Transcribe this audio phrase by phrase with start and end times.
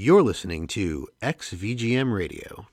[0.00, 2.68] You're listening to XVGM Radio.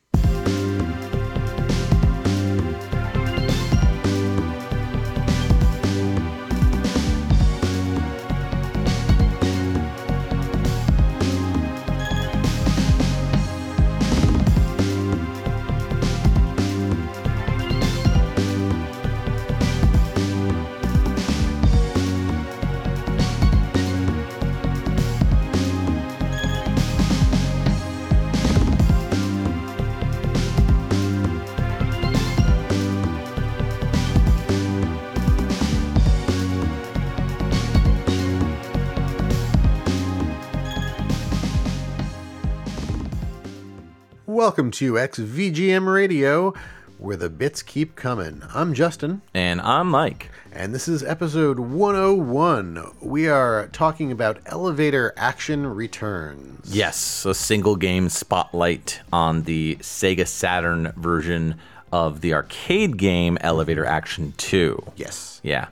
[44.56, 46.54] Welcome to XVGM Radio,
[46.98, 48.42] where the bits keep coming.
[48.54, 50.30] I'm Justin, And I'm Mike.
[50.54, 52.82] and this is episode 101.
[53.02, 56.74] We are talking about elevator action returns.
[56.74, 61.56] Yes, a single game spotlight on the Sega Saturn version
[61.92, 64.94] of the arcade game Elevator Action 2.
[64.96, 65.42] Yes.
[65.44, 65.68] Yeah.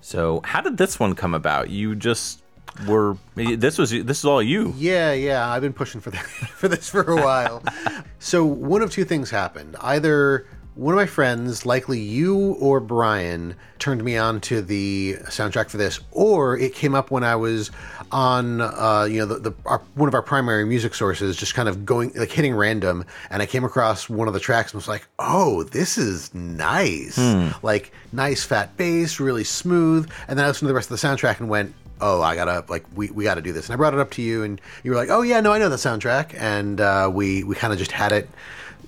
[0.00, 1.68] So, how did this one come about?
[1.68, 2.40] You just
[2.86, 4.74] were this was this is all you.
[4.76, 7.62] Yeah, yeah, I've been pushing for that, for this for a while.
[8.18, 9.76] so one of two things happened.
[9.80, 10.46] Either
[10.78, 15.76] one of my friends, likely you or Brian, turned me on to the soundtrack for
[15.76, 17.72] this, or it came up when I was
[18.12, 21.68] on, uh, you know, the, the our, one of our primary music sources, just kind
[21.68, 24.86] of going like hitting random, and I came across one of the tracks and was
[24.86, 27.18] like, "Oh, this is nice!
[27.64, 31.06] Like nice fat bass, really smooth." And then I listened to the rest of the
[31.08, 33.94] soundtrack and went, oh i gotta like we, we gotta do this and i brought
[33.94, 36.34] it up to you and you were like oh yeah no i know the soundtrack
[36.38, 38.28] and uh, we we kind of just had it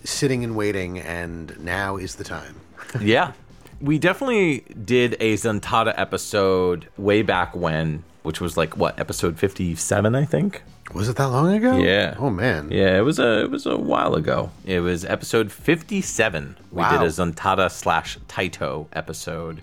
[0.05, 2.57] sitting and waiting and now is the time
[3.01, 3.33] yeah.
[3.81, 10.15] We definitely did a Zuntata episode way back when, which was like what, episode 57,
[10.15, 10.63] I think.
[10.93, 12.15] was it that long ago Yeah.
[12.19, 14.51] oh man Yeah, it was a it was a while ago.
[14.67, 16.57] It was episode fifty seven.
[16.73, 19.63] We did a Zuntata slash Taito episode,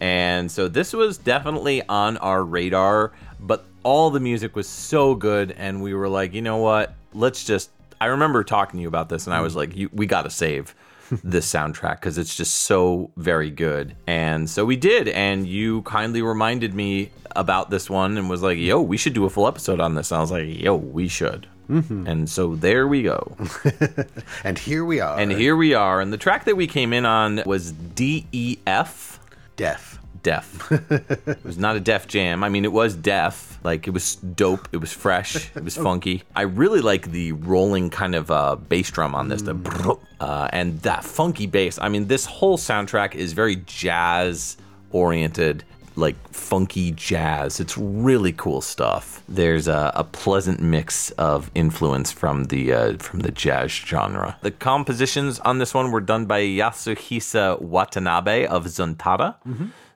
[0.00, 3.12] and so this was definitely on our radar.
[3.40, 6.94] But all the music was so good, and we were like, you know what?
[7.14, 7.70] Let's just.
[8.00, 10.30] I remember talking to you about this, and I was like, you, we got to
[10.30, 10.74] save
[11.24, 13.96] this soundtrack because it's just so very good.
[14.06, 18.58] And so we did, and you kindly reminded me about this one and was like,
[18.58, 20.10] yo, we should do a full episode on this.
[20.10, 21.46] And I was like, yo, we should.
[21.70, 22.06] Mm-hmm.
[22.06, 23.36] And so there we go.
[24.44, 26.00] and here we are And here we are.
[26.00, 29.17] And the track that we came in on was DEF.
[29.58, 30.70] Death Def.
[30.70, 32.42] it was not a Def Jam.
[32.42, 33.58] I mean, it was Def.
[33.62, 34.68] Like, it was dope.
[34.72, 35.50] It was fresh.
[35.56, 36.22] It was funky.
[36.34, 39.42] I really like the rolling kind of uh, bass drum on this.
[39.42, 41.78] The uh, and that funky bass.
[41.80, 44.56] I mean, this whole soundtrack is very jazz
[44.90, 45.64] oriented,
[45.98, 47.60] like funky jazz.
[47.60, 49.22] It's really cool stuff.
[49.28, 54.38] There's a, a pleasant mix of influence from the uh, from the jazz genre.
[54.42, 59.36] The compositions on this one were done by Yasuhisa Watanabe of Zuntata.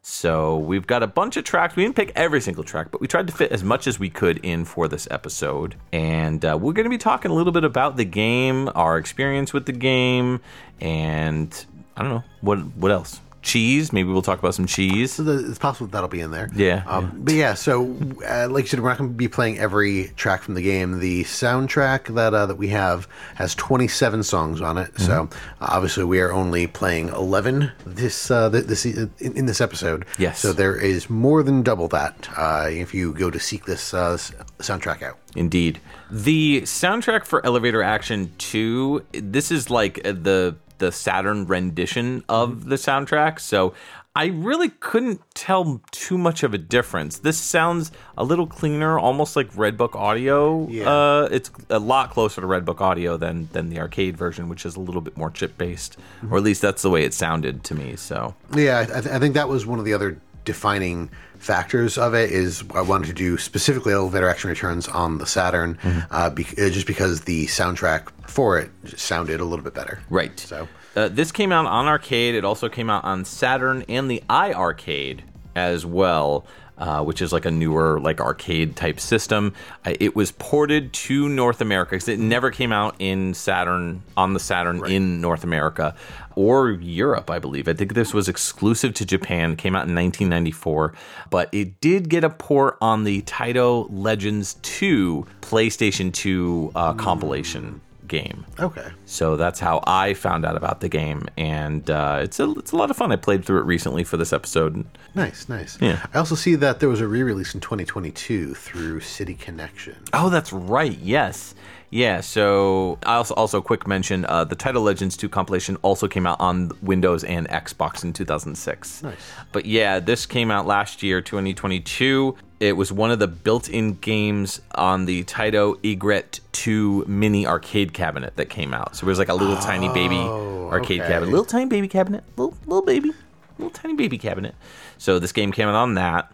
[0.05, 1.77] So we've got a bunch of tracks.
[1.77, 4.11] We didn't pick every single track, but we tried to fit as much as we
[4.11, 5.77] could in for this episode.
[5.93, 9.53] And uh, we're going to be talking a little bit about the game, our experience
[9.53, 10.41] with the game,
[10.81, 11.65] and
[11.97, 13.21] I don't know what what else.
[13.43, 13.93] Cheese.
[13.93, 15.13] Maybe we'll talk about some cheese.
[15.15, 18.65] so the, it's possible that'll be in there Yeah, um, but yeah so uh, like
[18.65, 22.15] you said we're not going to be playing every track from the game the soundtrack
[22.15, 25.63] that uh, that we have has 27 songs on it so Mm-hmm.
[25.65, 30.05] uh, obviously we are only playing 11 this uh th- this in, in this episode
[30.19, 30.39] Yes.
[30.41, 34.17] so there is more than double that uh if you go to seek this uh
[34.59, 35.81] soundtrack out Indeed.
[36.11, 42.65] The soundtrack for Elevator Action 2, this is like uh, the the Saturn rendition of
[42.65, 43.39] the soundtrack.
[43.39, 43.73] So
[44.17, 47.19] I really couldn't tell too much of a difference.
[47.19, 50.67] This sounds a little cleaner, almost like Redbook Audio.
[50.69, 50.91] Yeah.
[50.91, 54.75] Uh, it's a lot closer to Redbook Audio than than the arcade version, which is
[54.75, 55.97] a little bit more chip based,
[56.29, 57.95] or at least that's the way it sounded to me.
[57.95, 61.09] So Yeah, I, th- I think that was one of the other defining
[61.43, 62.31] factors of it.
[62.31, 65.79] Is I wanted to do specifically elevator action returns on the Saturn,
[66.11, 70.01] uh, be- uh, just because the soundtrack for it sounded a little bit better.
[70.09, 70.39] Right.
[70.39, 72.35] So Uh, this came out on arcade.
[72.35, 75.21] It also came out on Saturn and the iArcade
[75.57, 76.45] as well,
[76.79, 79.55] uh, which is like a newer like arcade type system.
[79.85, 84.35] Uh, it was ported to North America because it never came out in Saturn on
[84.35, 85.95] the Saturn in North America
[86.35, 87.69] or Europe, I believe.
[87.69, 89.57] I think this was exclusive to Japan.
[89.57, 90.95] Came out in 1994,
[91.31, 97.81] but it did get a port on the Taito Legends 2 PlayStation 2 uh, compilation
[98.13, 98.45] game.
[98.61, 98.89] Okay.
[99.07, 102.77] So that's how I found out about the game, and uh, it's a it's a
[102.77, 103.11] lot of fun.
[103.11, 104.85] I played through it recently for this episode.
[105.15, 105.79] Nice, nice.
[105.81, 106.05] Yeah.
[106.13, 109.97] I also see that there was a re-release in 2022 through City Connection.
[110.13, 110.99] Oh, that's right.
[110.99, 111.55] Yes.
[111.93, 116.27] Yeah, so I also also quick mention uh, the Taito Legends 2 compilation also came
[116.27, 119.03] out on Windows and Xbox in 2006.
[119.03, 119.15] Nice.
[119.53, 122.35] But yeah, this came out last year, 2022.
[122.61, 128.37] It was one of the built-in games on the Taito Egret 2 mini arcade cabinet
[128.37, 128.97] that came out.
[128.97, 131.11] So it was like a little tiny baby arcade okay.
[131.11, 133.13] cabinet, little tiny baby cabinet, little little baby,
[133.59, 134.55] little tiny baby cabinet.
[134.97, 136.33] So this game came out on that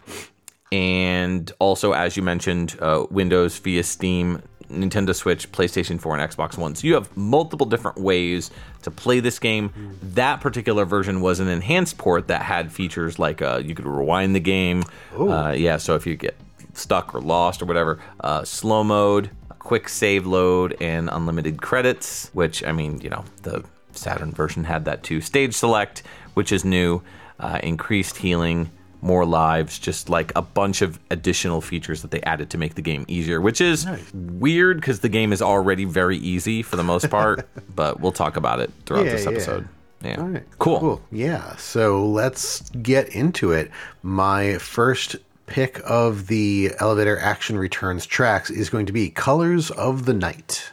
[0.71, 6.57] and also as you mentioned uh, windows via steam nintendo switch playstation 4 and xbox
[6.57, 6.75] one.
[6.75, 8.51] So you have multiple different ways
[8.83, 9.71] to play this game.
[10.01, 14.35] That particular version was an enhanced port that had features like uh, you could rewind
[14.35, 14.83] the game.
[15.17, 16.35] Uh, yeah so if you get
[16.73, 22.63] stuck or lost or whatever uh, slow mode quick save load and unlimited credits which
[22.63, 25.21] i mean you know the saturn version had that too.
[25.21, 27.01] Stage select which is new
[27.39, 28.69] uh, increased healing
[29.01, 32.81] more lives, just like a bunch of additional features that they added to make the
[32.81, 37.09] game easier, which is weird because the game is already very easy for the most
[37.09, 39.67] part, but we'll talk about it throughout Yeah, this episode.
[40.03, 40.21] Yeah.
[40.21, 40.43] All right.
[40.59, 40.79] Cool.
[40.79, 41.01] Cool.
[41.11, 41.55] Yeah.
[41.57, 43.69] So let's get into it.
[44.01, 50.05] My first pick of the elevator action returns tracks is going to be Colors of
[50.05, 50.71] the Night.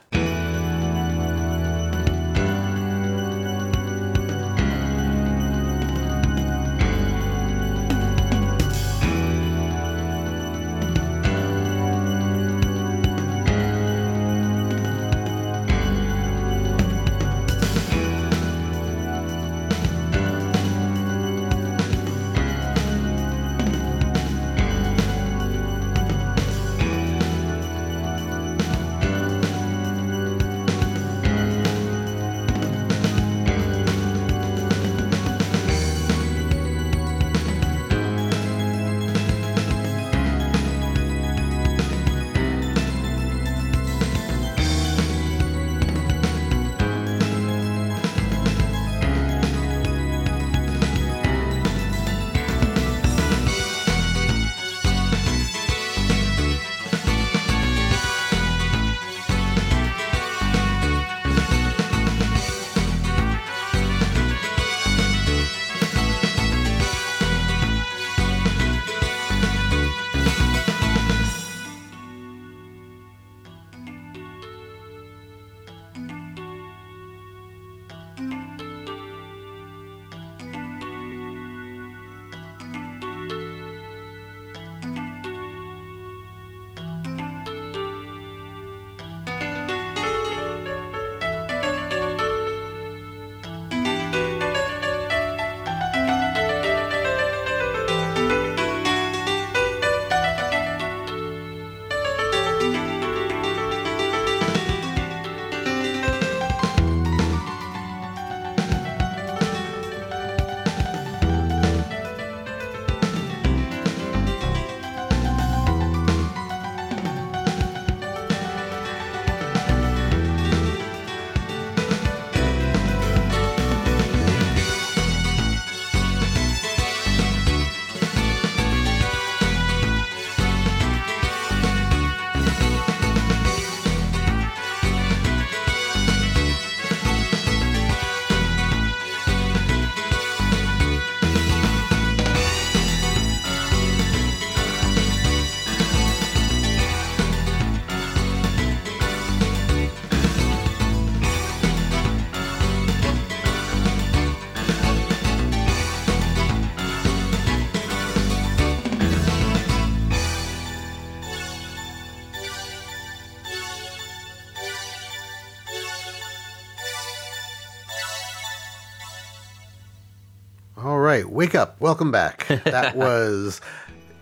[171.47, 171.81] Wake up.
[171.81, 172.45] Welcome back.
[172.65, 173.61] That was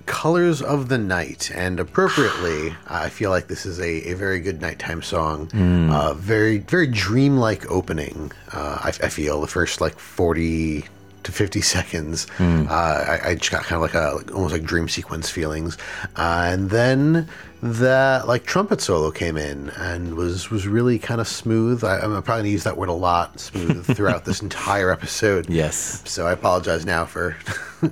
[0.04, 1.50] Colors of the Night.
[1.54, 5.49] And appropriately, I feel like this is a, a very good nighttime song.
[5.90, 8.31] Uh, very, very dreamlike opening.
[8.52, 10.85] Uh, I, I feel the first like 40,
[11.25, 12.26] to 50 seconds.
[12.38, 15.76] Uh, I, I just got kind of like a like, almost like dream sequence feelings,
[16.16, 17.28] uh, and then
[17.62, 21.83] that like trumpet solo came in and was was really kind of smooth.
[21.83, 25.49] I, I'm probably gonna use that word a lot, smooth, throughout this entire episode.
[25.49, 26.02] Yes.
[26.04, 27.33] So I apologize now for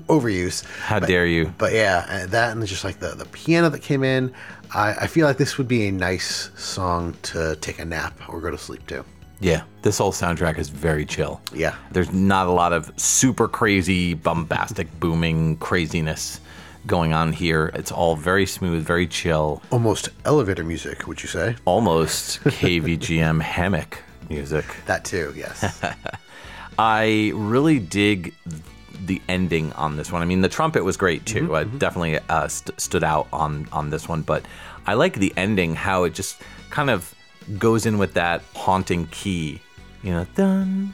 [0.08, 0.64] overuse.
[0.80, 1.54] How dare you?
[1.56, 4.34] But yeah, uh, that and just like the, the piano that came in,
[4.74, 8.40] I, I feel like this would be a nice song to take a nap or
[8.40, 9.04] go to sleep to.
[9.42, 11.40] Yeah, this whole soundtrack is very chill.
[11.52, 11.74] Yeah.
[11.90, 16.40] There's not a lot of super crazy, bombastic, booming craziness
[16.86, 17.70] going on here.
[17.74, 21.56] It's all very smooth, very chill, Almost elevator music, would you say?
[21.64, 23.98] almost KVGM hammock
[24.30, 24.64] music.
[24.86, 25.82] That too, yes.
[26.78, 28.34] I really dig
[29.06, 30.22] the ending on this one.
[30.22, 31.54] I mean, the trumpet was great too.
[31.56, 34.44] I definitely uh, st- stood out on on this one, but
[34.86, 35.74] I like the ending.
[35.74, 37.14] How it just kind of
[37.58, 39.60] goes in with that haunting key.
[40.02, 40.92] You know, dun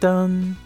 [0.00, 0.56] dun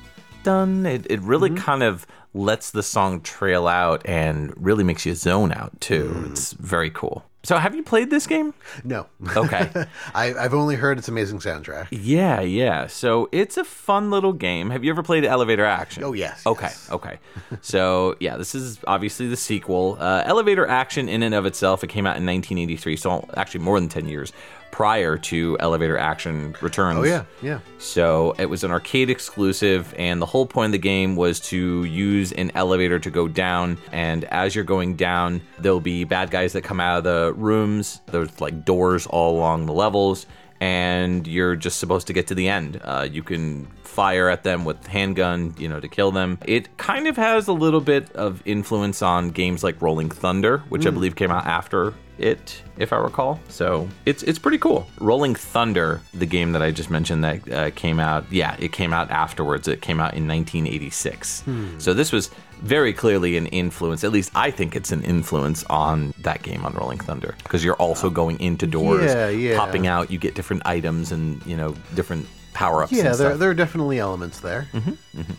[0.42, 0.86] dun.
[0.86, 5.52] It it really kind of lets the song trail out and really makes you zone
[5.52, 6.26] out too.
[6.30, 7.24] It's very cool.
[7.44, 8.54] So, have you played this game?
[8.84, 9.08] no.
[9.36, 9.68] Okay.
[10.14, 11.88] I, I've only heard its amazing soundtrack.
[11.90, 12.86] Yeah, yeah.
[12.86, 14.70] So it's a fun little game.
[14.70, 16.04] Have you ever played Elevator Action?
[16.04, 16.88] Oh, yes, Okay, yes.
[16.92, 17.18] okay.
[17.60, 19.96] so yeah, this is obviously the sequel.
[19.98, 23.80] Uh, Elevator Action, in and of itself, it came out in 1983, so actually more
[23.80, 24.32] than 10 years
[24.72, 26.98] prior to Elevator Action Returns.
[26.98, 27.60] Oh, yeah, yeah.
[27.78, 31.84] So it was an arcade exclusive, and the whole point of the game was to
[31.84, 33.78] use an elevator to go down.
[33.92, 38.00] And as you're going down, there'll be bad guys that come out of the rooms.
[38.06, 40.26] There's like doors all along the levels,
[40.60, 42.80] and you're just supposed to get to the end.
[42.82, 46.38] Uh, you can fire at them with handgun, you know, to kill them.
[46.46, 50.86] It kind of has a little bit of influence on games like Rolling Thunder, which
[50.86, 53.40] I believe came out after it, if I recall.
[53.48, 54.86] So it's it's pretty cool.
[55.00, 58.92] Rolling Thunder, the game that I just mentioned that uh, came out, yeah, it came
[58.92, 59.68] out afterwards.
[59.68, 61.44] It came out in 1986.
[61.78, 62.30] So this was
[62.60, 64.04] very clearly an influence.
[64.04, 67.74] At least I think it's an influence on that game on Rolling Thunder because you're
[67.76, 69.56] also going into doors, Yeah, yeah.
[69.58, 70.10] popping out.
[70.10, 72.92] You get different items and you know different power ups.
[72.92, 74.68] Yeah, there, there are definitely elements there.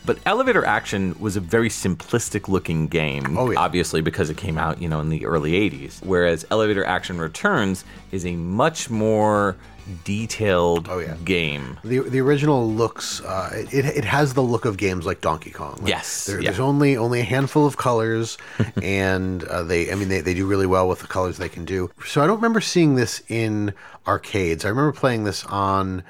[0.05, 3.38] But Elevator Action was a very simplistic looking game.
[3.38, 3.60] Oh, yeah.
[3.60, 6.03] Obviously, because it came out, you know, in the early 80s.
[6.05, 9.55] Whereas Elevator Action Returns is a much more
[10.05, 11.15] detailed Oh, yeah.
[11.25, 11.77] game.
[11.84, 15.77] The, the original looks uh, it, it has the look of games like Donkey Kong.
[15.79, 16.50] Like, Yes, there, yeah.
[16.50, 18.38] there's only only a handful of colors,
[18.82, 21.65] and uh, they I mean they, they do really well with the colors they can
[21.65, 21.91] do.
[22.05, 23.74] So I don't remember seeing this in
[24.08, 24.65] arcades.
[24.65, 26.03] I remember playing this on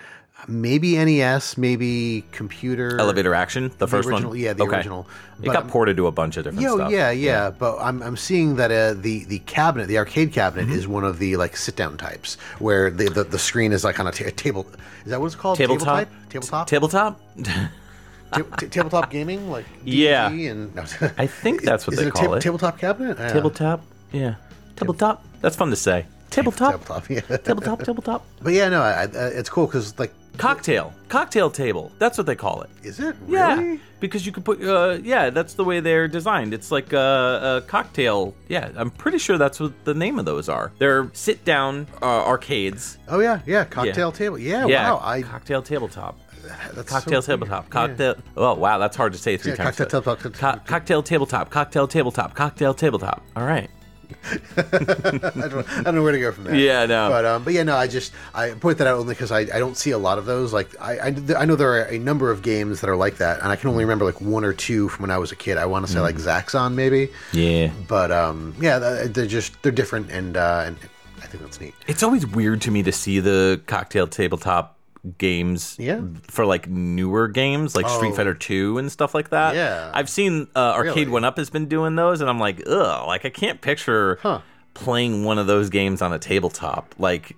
[0.47, 2.99] maybe NES, maybe computer.
[2.99, 4.39] Elevator Action, the, first original- one?
[4.39, 4.77] yeah, the Okay.
[4.77, 5.07] original.
[5.41, 6.91] It got I'm- ported to a bunch of different Yo, stuff.
[6.91, 10.75] yeah, yeah, but I'm, I'm seeing that uh, the the cabinet, the arcade cabinet, Mm-hmm.
[10.77, 13.99] is one of the like sit down types where the, the the screen is like
[13.99, 14.65] on a table.
[15.05, 15.57] Is that what it's called?
[15.57, 15.85] Tabletop?
[15.85, 16.09] Table type?
[16.29, 16.67] Tabletop.
[16.67, 17.19] Tabletop?
[18.31, 20.29] Ta- ta- tabletop gaming, like Yeah.
[20.29, 20.83] D&D and no.
[21.17, 22.41] I think that's what is they it a call ta- it.
[22.41, 23.17] tabletop cabinet?
[23.19, 23.27] Yeah.
[23.33, 23.81] Tabletop?
[24.11, 24.35] Yeah.
[24.75, 25.23] Tabletop?
[25.41, 26.05] That's fun to say.
[26.31, 26.71] Tabletop?
[26.71, 27.19] Tabletop, yeah.
[27.37, 28.25] Tabletop, tabletop.
[28.41, 30.93] But yeah, no, I, I, it's cool because like, Cocktail.
[31.09, 31.91] Cocktail table.
[31.99, 32.69] That's what they call it.
[32.83, 34.63] is it really Yeah, because you could put.
[34.63, 36.53] Uh, yeah, that's the way they're designed.
[36.53, 38.33] It's like a, a cocktail.
[38.47, 40.71] Yeah, I'm pretty sure that's what the name of those are.
[40.79, 42.97] They're sit down uh, arcades.
[43.07, 44.39] Oh yeah, yeah, cocktail table.
[44.39, 45.01] Yeah, yeah, wow.
[45.03, 46.19] I cocktail tabletop.
[46.73, 47.65] that's Cocktail so tabletop.
[47.65, 47.69] Yeah.
[47.69, 48.15] Cocktail.
[48.35, 49.77] Oh wow, that's hard to say three Yeah, times.
[49.77, 50.33] cocktail tabletop.
[50.33, 51.49] Co- cocktail tabletop.
[51.51, 52.33] Cocktail tabletop.
[52.33, 53.23] Cocktail tabletop.
[53.35, 53.69] All right.
[54.57, 56.55] I don't, I don't know where to go from there.
[56.55, 57.09] Yeah, no.
[57.09, 57.75] But um, but yeah, no.
[57.75, 60.25] I just I point that out only because I, I don't see a lot of
[60.25, 60.53] those.
[60.53, 63.41] Like I, I I know there are a number of games that are like that,
[63.41, 65.57] and I can only remember like one or two from when I was a kid.
[65.57, 67.71] I want to say like Zaxxon maybe, Yeah.
[67.87, 70.77] but um, yeah, they're just they're different, and uh, and
[71.21, 71.73] I think that's neat.
[71.87, 74.77] It's always weird to me to see the cocktail tabletop
[75.17, 76.01] games Yeah.
[76.29, 78.15] for like newer games like Street Oh.
[78.15, 79.55] Fighter 2 and stuff like that.
[79.55, 79.91] Yeah.
[79.93, 81.07] I've seen uh, Arcade Really?
[81.07, 84.39] One Up has been doing those and I'm like, ugh, like I can't picture Huh.
[84.73, 86.95] playing one of those games on a tabletop.
[86.97, 87.35] Like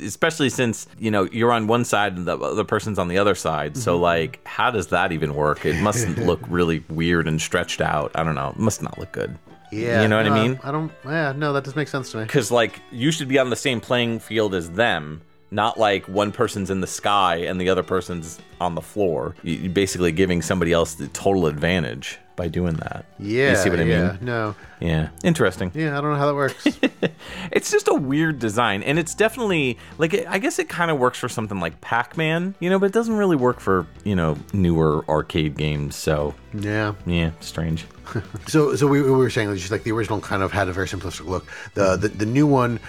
[0.00, 3.34] especially since, you know, you're on one side and the other person's on the other
[3.34, 3.76] side.
[3.76, 4.02] So Mm-hmm.
[4.02, 5.66] like how does that even work?
[5.66, 8.10] It must look really weird and stretched out.
[8.14, 8.48] I don't know.
[8.50, 9.36] It must not look good.
[9.70, 10.60] Yeah, You know what I mean?
[10.62, 10.92] I don't.
[11.04, 12.24] Yeah, no, that does make sense to me.
[12.24, 16.32] because like you should be on the same playing field as them not like one
[16.32, 19.34] person's in the sky and the other person's on the floor.
[19.42, 23.04] You- you're basically giving somebody else the total advantage by doing that.
[23.18, 24.18] Yeah, you see what i yeah, mean?
[24.22, 25.10] No, yeah.
[25.22, 25.70] Interesting.
[25.74, 26.66] Yeah, I don't know how that works.
[27.52, 31.18] it's just a weird design and it's definitely like i guess it kind of works
[31.18, 35.04] for something like pac-man you know but it doesn't really work for you know newer
[35.08, 36.34] arcade games so.
[36.54, 36.94] Yeah.
[37.06, 37.84] yeah strange.
[38.48, 40.86] So, so we, we were saying just like the original kind of had a very
[40.86, 41.46] simplistic look.
[41.74, 42.80] The the, the new one,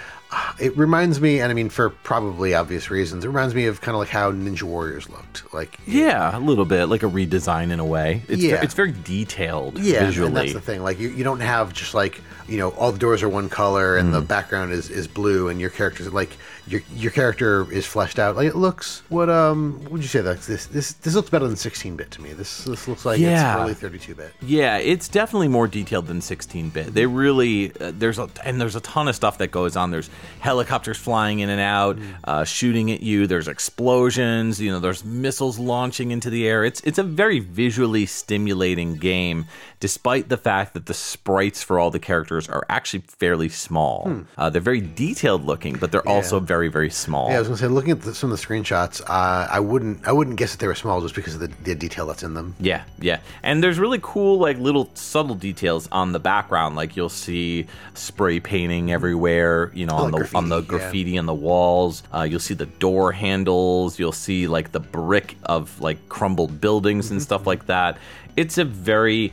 [0.60, 3.94] It reminds me, and I mean for probably obvious reasons, it reminds me of kind
[3.94, 5.52] of like how Ninja Warriors looked.
[5.52, 8.22] Like Yeah, a little bit like a redesign in a way.
[8.28, 8.58] It's Yeah.
[8.60, 10.28] ve- it's very detailed yeah, visually.
[10.28, 10.82] and that's the thing.
[10.82, 13.96] Like you, you don't have just like you know all the doors are one color
[13.96, 14.28] and the Mm.
[14.28, 16.30] background is, is blue and your character's like
[16.66, 18.36] your your character is fleshed out.
[18.36, 21.56] Like it looks what um would you say that this this this looks better than
[21.56, 22.32] 16 bit to me.
[22.32, 23.54] This this looks like Yeah.
[23.54, 24.32] it's early 32 bit.
[24.40, 26.94] Yeah, it's definitely more detailed than 16-bit.
[26.94, 29.90] They really uh, there's a and there's a ton of stuff that goes on.
[29.90, 30.08] There's
[30.40, 33.26] helicopters flying in and out, uh, shooting at you.
[33.26, 34.60] There's explosions.
[34.60, 36.64] You know, there's missiles launching into the air.
[36.64, 39.46] It's it's a very visually stimulating game,
[39.84, 44.24] despite the fact that the sprites for all the characters are actually fairly small.
[44.38, 47.28] Uh, they're very detailed looking, but they're also very very small.
[47.28, 50.08] Yeah, I was gonna say, looking at the, some of the screenshots, uh, I wouldn't,
[50.08, 52.32] I wouldn't guess that they were small just because of the, the detail that's in
[52.32, 52.56] them.
[52.58, 53.20] Yeah, yeah.
[53.42, 56.76] And there's really cool, like, little subtle details on the background.
[56.76, 61.18] Like, you'll see spray painting everywhere, you know, on the like on the graffiti, yeah.
[61.18, 62.04] on the walls.
[62.10, 63.98] Uh, you'll see the door handles.
[63.98, 67.98] You'll see, like, the brick of, like, crumbled buildings and stuff like that.
[68.34, 69.32] It's a very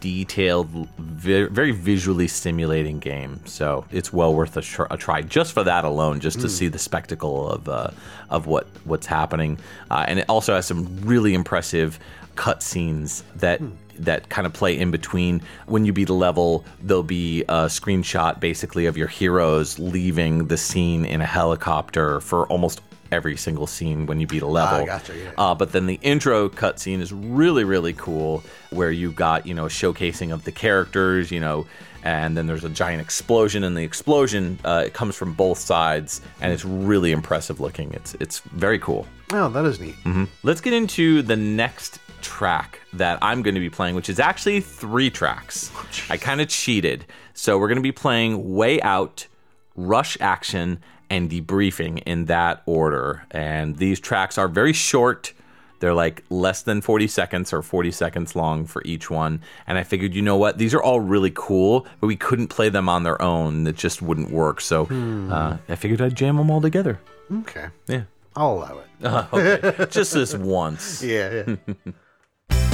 [0.00, 3.40] detailed, ve- very visually stimulating game.
[3.46, 6.68] So it's well worth a, tr- a try just for that alone, just to see
[6.68, 7.90] the spectacle of uh,
[8.30, 9.58] of what what's happening.
[9.90, 11.98] Uh, and it also has some really impressive
[12.36, 13.60] cutscenes that.
[13.98, 15.42] That kind of play in between.
[15.66, 20.56] When you beat a level, there'll be a screenshot basically of your heroes leaving the
[20.56, 22.80] scene in a helicopter for almost
[23.12, 24.80] every single scene when you beat a level.
[24.82, 25.30] Ah, gotcha, yeah.
[25.38, 29.66] Uh, but then the intro cutscene is really, really cool, where you got you know
[29.66, 31.66] showcasing of the characters, you know,
[32.02, 36.20] and then there's a giant explosion, and the explosion uh, it comes from both sides,
[36.40, 37.92] and it's really impressive looking.
[37.92, 39.06] It's it's very cool.
[39.32, 39.94] Oh, that is neat.
[40.42, 44.60] Let's get into the next track that I'm going to be playing, which is actually
[44.60, 45.70] three tracks.
[46.10, 47.04] I kind of cheated.
[47.34, 49.26] So we're going to be playing Way Out,
[49.74, 53.24] Rush Action, and Debriefing in that order.
[53.30, 55.34] And these tracks are very short.
[55.80, 59.42] They're like less than 40 seconds or 40 seconds long for each one.
[59.66, 60.56] And I figured, you know what?
[60.56, 63.66] These are all really cool, but we couldn't play them on their own.
[63.66, 64.60] It just wouldn't work.
[64.62, 64.86] So
[65.30, 66.98] uh, I figured I'd jam them all together.
[67.40, 68.04] Okay, Yeah.
[68.34, 69.04] I'll allow it.
[69.04, 69.86] Uh, okay.
[69.90, 71.02] just this once.
[71.12, 72.72] Yeah, yeah.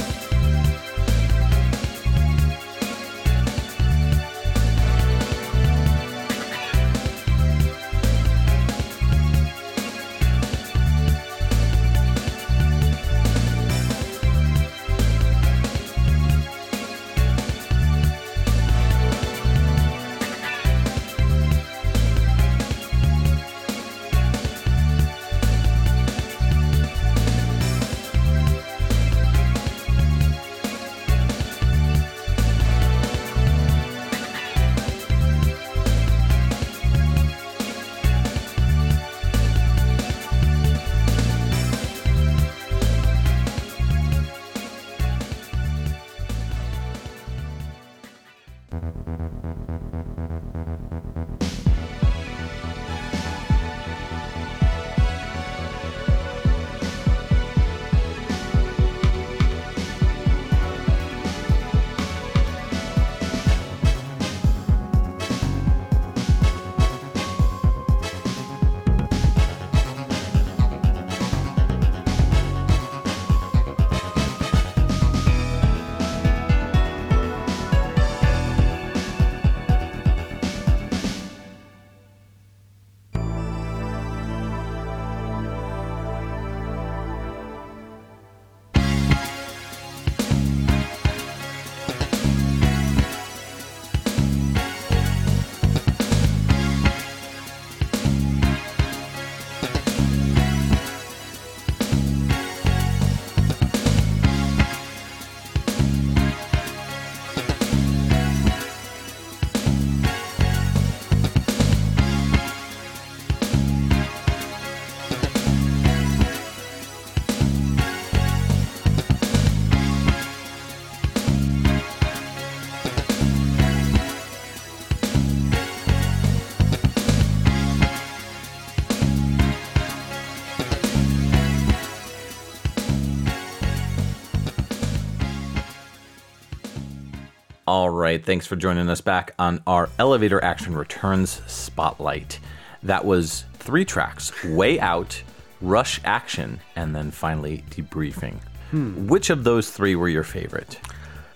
[137.79, 142.37] All right, thanks for joining us back on our Elevator Action Returns Spotlight.
[142.83, 145.23] That was three tracks Way Out,
[145.61, 148.41] Rush Action, and then finally Debriefing.
[148.71, 149.07] Hmm.
[149.07, 150.77] Which of those three were your favorite?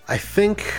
[0.06, 0.70] I think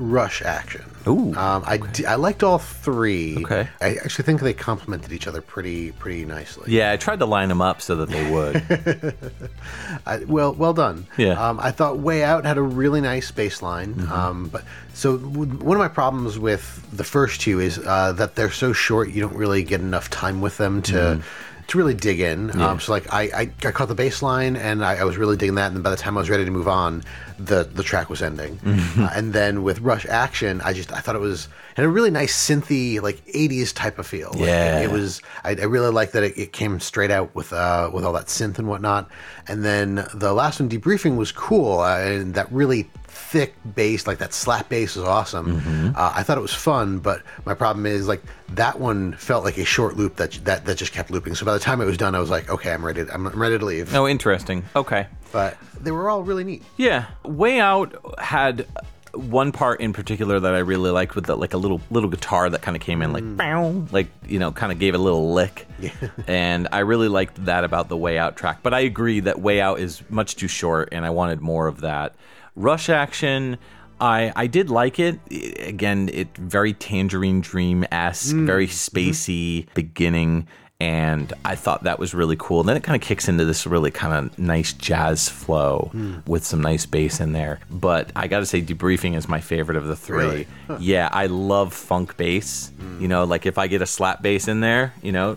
[0.00, 0.84] Rush Action.
[1.06, 3.38] Ooh, Um, I, d- I liked all three.
[3.44, 3.68] Okay.
[3.80, 6.72] I actually think they complemented each other pretty pretty nicely.
[6.72, 9.14] Yeah, I tried to line them up so that they would.
[10.06, 11.06] I, well, well done.
[11.16, 11.34] Yeah.
[11.34, 11.42] Mm-hmm.
[11.42, 14.08] Um, I thought Way Out had a really nice bass line.
[14.10, 18.34] Um, but so w- one of my problems with the first two is uh, that
[18.36, 19.10] they're so short.
[19.10, 20.92] You don't really get enough time with them to.
[20.92, 21.20] Mm-hmm.
[21.68, 24.84] To really dig in, um, so like I, I, I caught the bass line and
[24.84, 26.50] I, I was really digging that, and then by the time I was ready to
[26.50, 27.04] move on,
[27.46, 28.56] the the track was ending.
[28.58, 29.04] Mm-hmm.
[29.04, 32.10] Uh, and then with Rush Action, I just I thought it was had a really
[32.10, 34.30] nice synthy like '80s type of feel.
[34.32, 34.80] Like, Yeah.
[34.80, 38.04] it, was I, I really like that it, it came straight out with uh, with
[38.04, 39.08] all that synth and whatnot.
[39.48, 44.18] And then the last one, debriefing, was cool uh, and that really thick bass, like
[44.18, 45.94] that slap bass, was awesome.
[45.96, 49.58] Uh, I thought it was fun, but my problem is like that one felt like
[49.58, 51.34] a short loop that that that just kept looping.
[51.34, 53.02] So by the time it was done, I was like, okay, I'm ready.
[53.12, 53.94] I'm, I'm ready to leave.
[53.94, 54.64] oh, interesting.
[54.76, 55.06] Okay.
[55.32, 56.62] But they were all really neat.
[56.76, 58.66] Yeah, Way Out had
[59.14, 62.48] one part in particular that I really liked with the, like a little little guitar
[62.50, 63.36] that kind of came in like mm.
[63.36, 65.90] bow, like you know kind of gave it a little lick, Yeah.
[66.26, 68.60] and I really liked that about the Way Out track.
[68.62, 71.80] But I agree that Way Out is much too short, and I wanted more of
[71.80, 72.14] that.
[72.56, 73.58] Rush Action.
[74.02, 75.20] I, I did like it.
[75.58, 78.46] Again, it very Tangerine Dream esque, mm.
[78.46, 78.98] very mm-hmm.
[78.98, 80.48] spacey beginning,
[80.80, 82.60] and I thought that was really cool.
[82.60, 86.18] And then it kind of kicks into this really kind of nice jazz flow hmm.
[86.26, 87.60] with some nice bass in there.
[87.70, 90.16] But I got to say, debriefing is my favorite of the three.
[90.24, 90.46] Really?
[90.78, 92.72] Yeah, I love funk bass.
[92.78, 93.02] Hmm.
[93.02, 95.36] You know, like if I get a slap bass in there, you know,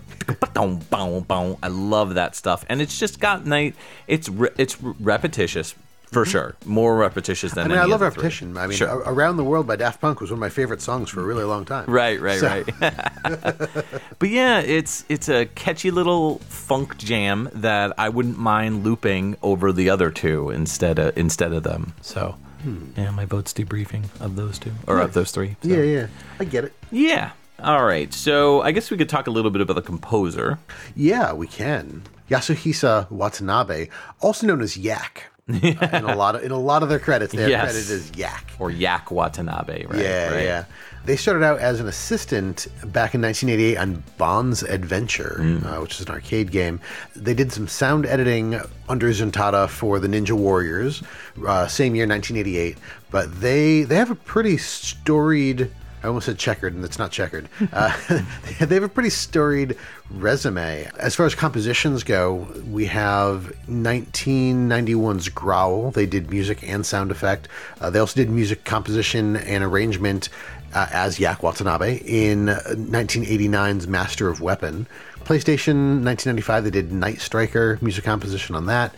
[1.61, 3.75] I love that stuff, and it's just got night.
[4.07, 5.75] It's re- it's repetitious.
[6.13, 6.31] For mm-hmm.
[6.31, 8.21] sure, more repetitious than I mean, I love the three.
[8.21, 8.57] repetition.
[8.57, 9.03] I mean, Sure.
[9.05, 11.43] "Around the World" by Daft Punk was one of my favorite songs for a really
[11.43, 11.85] long time.
[11.87, 12.65] Right, right, So- right.
[14.19, 19.71] but yeah, it's it's a catchy little funk jam that I wouldn't mind looping over
[19.71, 21.93] the other two instead of instead of them.
[22.01, 22.91] So, hmm.
[22.95, 25.55] yeah, my vote's debriefing of those two or of those three.
[25.63, 25.69] So.
[25.69, 26.07] Yeah, yeah,
[26.39, 26.73] I get it.
[26.91, 27.31] Yeah.
[27.59, 28.13] All right.
[28.13, 30.59] So I guess we could talk a little bit about the composer.
[30.95, 32.03] Yeah, we can.
[32.29, 36.99] Yasuhisa Watanabe, also known as Yak, in a lot of in a lot of their
[36.99, 37.63] credits, they're Yes.
[37.71, 38.51] credited as Yak.
[38.59, 39.99] Or Yak Watanabe, right?
[39.99, 40.43] Yeah, right.
[40.43, 40.65] yeah.
[41.05, 46.05] They started out as an assistant back in 1988 on Bonze Adventure, uh, which is
[46.07, 46.79] an arcade game.
[47.13, 51.03] They did some sound editing under Zuntata for the Ninja Warriors,
[51.45, 52.77] uh, same year, 1988.
[53.11, 55.69] But they they have a pretty storied.
[56.03, 57.47] I almost said checkered, and it's not checkered.
[57.71, 57.95] Uh,
[58.59, 59.77] they have a pretty storied
[60.11, 60.89] resume.
[60.99, 65.91] As far as compositions go, we have 1991's Growl.
[65.91, 67.47] They did music and sound effect.
[67.79, 70.27] Uh, they also did music composition and arrangement
[70.73, 74.87] uh, as Yak Watanabe in uh, 1989's Master of Weapon.
[75.23, 78.93] PlayStation 1995, they did Night Striker music composition on that.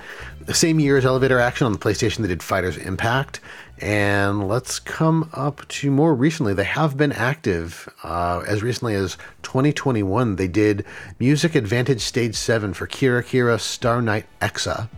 [0.45, 3.39] The same year as Elevator Action on the PlayStation, they did Fighters Impact.
[3.81, 6.53] And let's come up to more recently.
[6.53, 10.37] They have been active uh, as recently as 2021.
[10.37, 10.85] They did
[11.19, 14.89] Music Advantage Stage 7 for Kira Kira Star Night Exa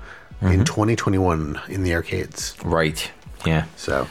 [0.42, 2.56] in 2021 in the arcades.
[2.63, 3.10] Right.
[3.46, 3.66] Yeah.
[3.76, 4.08] So,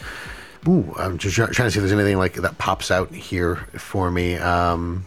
[0.66, 4.11] ooh, I'm just trying to see if there's anything like that pops out here for
[4.11, 4.35] me.
[4.35, 5.05] Um,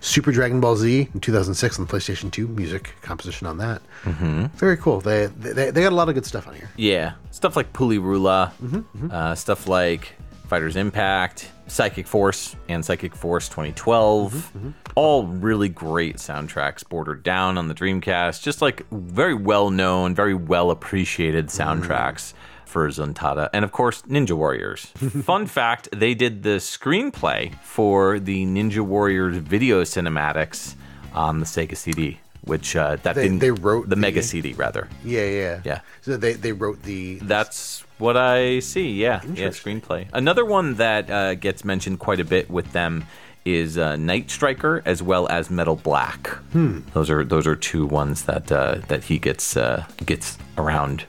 [0.00, 3.82] Super Dragon Ball Z in 2006 on the PlayStation 2 music composition on that.
[4.04, 4.46] Mm-hmm.
[4.56, 5.00] Very cool.
[5.00, 6.70] They, they they got a lot of good stuff on here.
[6.76, 9.10] Yeah, stuff like Puli Rula, mm-hmm, mm-hmm.
[9.10, 10.14] uh, stuff like
[10.46, 14.32] Fighters Impact, Psychic Force, and Psychic Force 2012.
[14.32, 18.42] Mm-hmm, All really great soundtracks, Border Down on the Dreamcast.
[18.42, 22.32] Just like very well known, very well appreciated soundtracks
[22.66, 23.48] for Zuntata.
[23.52, 24.84] And of course, Ninja Warriors.
[25.24, 30.74] Fun fact they did the screenplay for the Ninja Warriors video cinematics
[31.14, 32.20] on the Sega CD.
[32.44, 34.88] Which uh, that They- didn't they wrote the the- Mega CD rather.
[35.04, 35.80] Yeah, yeah, Yeah.
[36.02, 38.92] So they they wrote the That's what I see.
[38.92, 40.06] Yeah, yeah, screenplay.
[40.12, 43.04] Another one that uh, gets mentioned quite a bit with them
[43.44, 46.28] is uh, Night Striker as well as Metal Black.
[46.52, 46.80] Hmm.
[46.94, 51.04] Those are those are two ones that uh, that he gets uh, gets around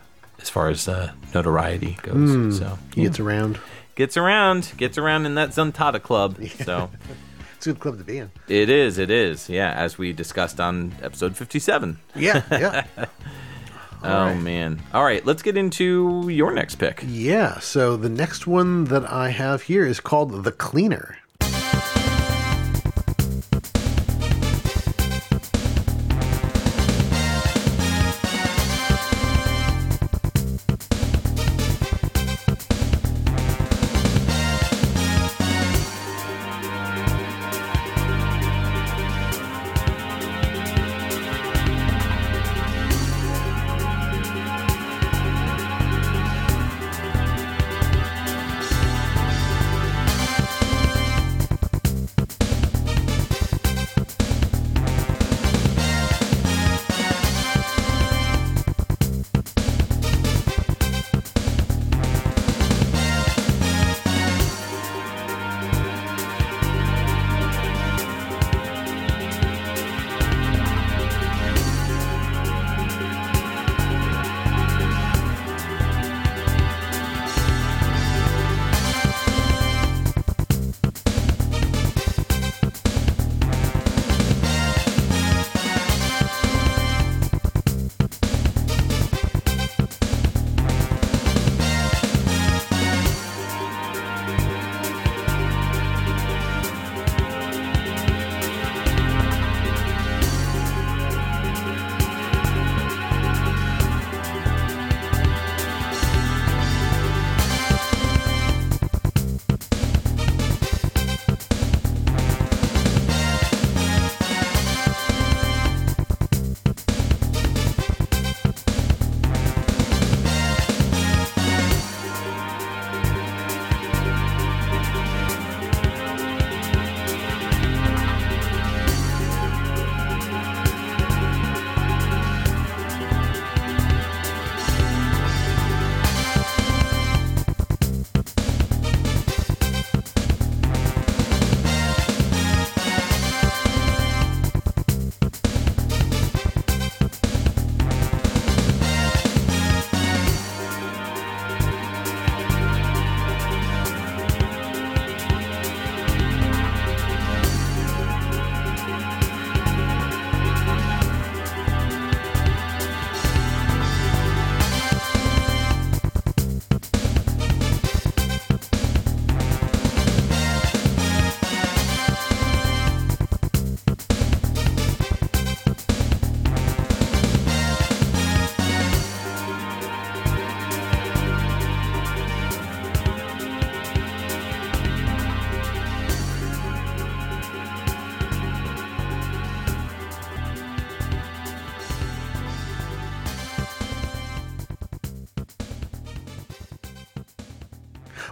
[0.47, 2.31] as far as uh, notoriety goes.
[2.31, 2.51] Hmm.
[2.51, 3.59] So he gets around.
[3.95, 6.37] gets around, gets around in that Zuntata club.
[6.63, 6.89] So
[7.57, 8.31] It's a good club to be in.
[8.47, 9.49] it is, it is.
[9.49, 11.97] Yeah, as we discussed on episode fifty-seven.
[12.15, 12.85] Yeah, yeah.
[14.03, 14.33] oh right.
[14.41, 14.81] man!
[14.93, 17.03] All right, let's get into your next pick.
[17.05, 21.17] Yeah, so the next one that I have here is called The Cleaner.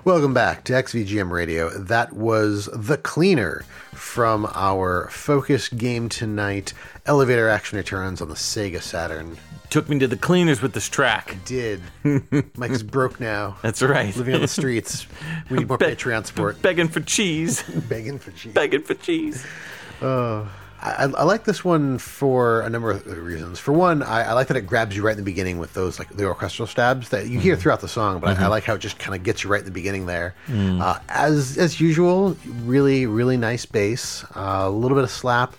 [0.06, 1.70] Welcome back to XVGM Radio.
[1.72, 6.74] That was The Cleaner from our Focus game tonight.
[7.08, 9.36] Elevator action returns on the Sega Saturn.
[9.72, 11.38] Took me to the cleaners with this track.
[11.46, 11.82] Did.
[12.56, 13.58] Mike's broke now.
[13.64, 14.16] That's right.
[14.16, 15.08] Living on the streets.
[15.50, 16.62] We need more Be- Patreon support.
[16.62, 17.64] Begging for cheese.
[17.90, 18.54] Begging for cheese.
[18.54, 19.44] Begging for cheese.
[20.04, 20.48] Oh.
[20.86, 23.60] I, I like this one for a number of reasons.
[23.60, 25.98] For one, I, I like that it grabs you right in the beginning with those
[26.00, 28.76] like the orchestral stabs that you hear throughout the song, but I, I like how
[28.76, 30.36] it just kind of gets you right in the beginning there.
[30.50, 35.56] Uh, as as usual, really really nice bass, uh, a little bit of slap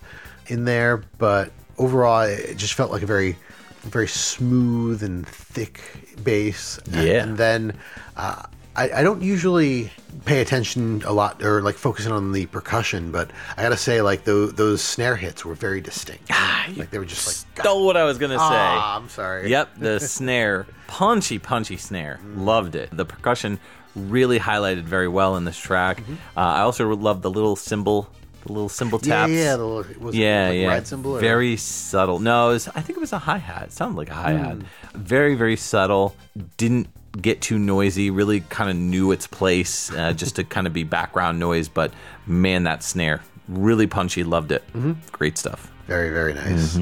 [0.48, 3.36] in there, but overall it just felt like a very
[3.82, 5.80] very smooth and thick
[6.24, 6.78] bass.
[6.92, 7.22] And- Yeah.
[7.22, 7.72] and then.
[8.16, 8.42] Uh,
[8.76, 9.90] I, I don't usually
[10.26, 14.24] pay attention a lot or like focusing on the percussion, but I gotta say, like
[14.24, 16.30] those, those snare hits were very distinct.
[16.76, 18.44] like they were just like, Stole what I was gonna say.
[18.44, 19.50] ah, I'm sorry.
[19.50, 22.20] Yep, the snare, punchy, punchy snare.
[22.34, 22.90] Loved it.
[22.92, 23.58] The percussion
[23.94, 26.00] really highlighted very well in this track.
[26.36, 28.10] Uh, I also loved the little cymbal,
[28.44, 29.32] the little cymbal yeah, taps.
[29.32, 29.56] yeah.
[29.56, 30.68] The little, was yeah, like yeah.
[30.68, 32.18] ride cymbal or- Very subtle.
[32.18, 33.64] No, it was, I think it was a hi hat.
[33.68, 34.56] It sounded like a hi hat.
[34.56, 34.62] Hmm.
[34.98, 36.14] Very, very subtle.
[36.58, 36.88] Didn't
[37.20, 38.10] get too noisy.
[38.10, 41.68] Really kind of knew its place, uh, just to kind of be background noise.
[41.68, 41.92] But
[42.26, 44.24] man, that snare really punchy.
[44.24, 44.62] Loved it.
[44.72, 44.92] Mm-hmm.
[45.12, 45.70] Great stuff.
[45.86, 46.76] very very nice.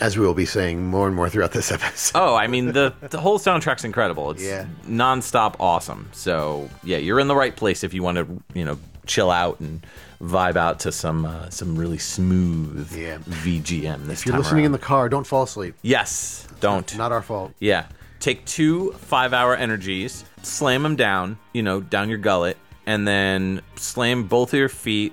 [0.00, 2.18] As we will be saying more and more throughout this episode.
[2.18, 4.32] Oh, I mean the the whole soundtrack's incredible.
[4.32, 4.66] It's Yeah.
[4.88, 6.08] nonstop awesome.
[6.12, 9.60] So yeah, you're in the right place if you want to you know chill out
[9.60, 9.86] and
[10.20, 13.18] vibe out to some uh, some really smooth Yeah.
[13.18, 14.06] VGM.
[14.06, 15.76] This if you're time listening in the car, don't fall asleep.
[15.82, 17.52] yes, don't Not our fault.
[17.60, 17.84] yeah.
[18.20, 23.60] Take two five hour energies, slam them down, you know, down your gullet, and then
[23.76, 25.12] slam both of your feet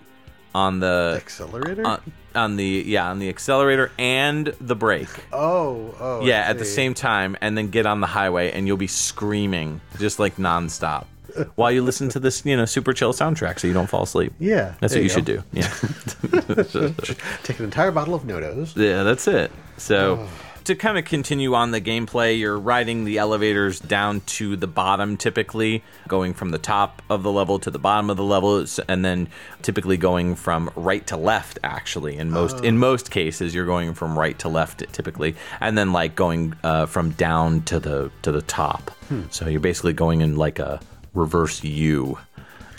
[0.56, 1.86] on the Accelerator.
[1.86, 2.02] on,
[2.36, 5.10] on the yeah on the accelerator and the brake.
[5.34, 6.26] oh, oh.
[6.26, 9.82] Yeah, at the same time, and then get on the highway, and you'll be screaming
[10.00, 11.06] just like nonstop
[11.56, 14.34] while you listen to this, you know, super chill soundtrack, so you don't fall asleep.
[14.40, 15.44] Yeah, that's what you you should do.
[15.52, 15.68] Yeah,
[17.44, 18.76] Take an entire bottle of NoDoz.
[18.76, 19.52] yeah, that's it.
[19.78, 20.20] So.
[20.22, 20.30] Oh.
[20.66, 25.18] To kind of continue on the gameplay, you're riding the elevators down to the bottom,
[25.18, 29.04] typically going from the top of the level to the bottom of the level, and
[29.04, 29.28] then
[29.62, 31.60] typically going from right to left.
[31.66, 35.92] Actually, in most in most cases, you're going from right to left, typically, and then
[35.92, 38.92] like going uh, from down to the to the top.
[39.32, 40.80] So you're basically going in like a
[41.14, 42.18] reverse U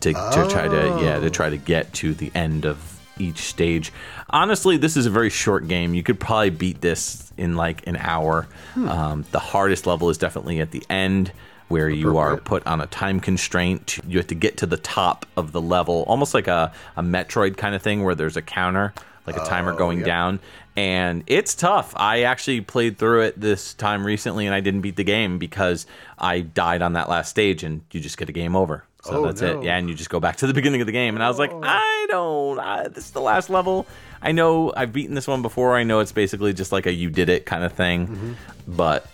[0.01, 3.92] to, to try to yeah to try to get to the end of each stage.
[4.31, 5.94] Honestly, this is a very short game.
[5.94, 8.46] You could probably beat this in like an hour.
[8.77, 11.33] Um, the hardest level is definitely at the end.
[11.68, 15.24] Where you are put on a time constraint, you have to get to the top
[15.35, 18.92] of the level, almost like a, a Metroid kind of thing, where there's a counter,
[19.27, 20.07] like a timer going yep.
[20.07, 20.40] down,
[20.77, 21.94] and it's tough.
[21.96, 25.87] I actually played through it this time recently, and I didn't beat the game because
[26.18, 28.85] I died on that last stage, and you just get a game over.
[29.05, 29.61] So Oh, that's no.
[29.61, 29.64] it.
[29.64, 31.14] Yeah, and you just go back to the beginning of the game.
[31.14, 32.59] And I was like, I don't.
[32.59, 33.87] I, this is the last level.
[34.23, 35.77] I know I've beaten this one before.
[35.77, 38.37] I know it's basically just like a you did it kind of thing.
[38.67, 39.07] But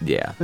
[0.00, 0.32] yeah,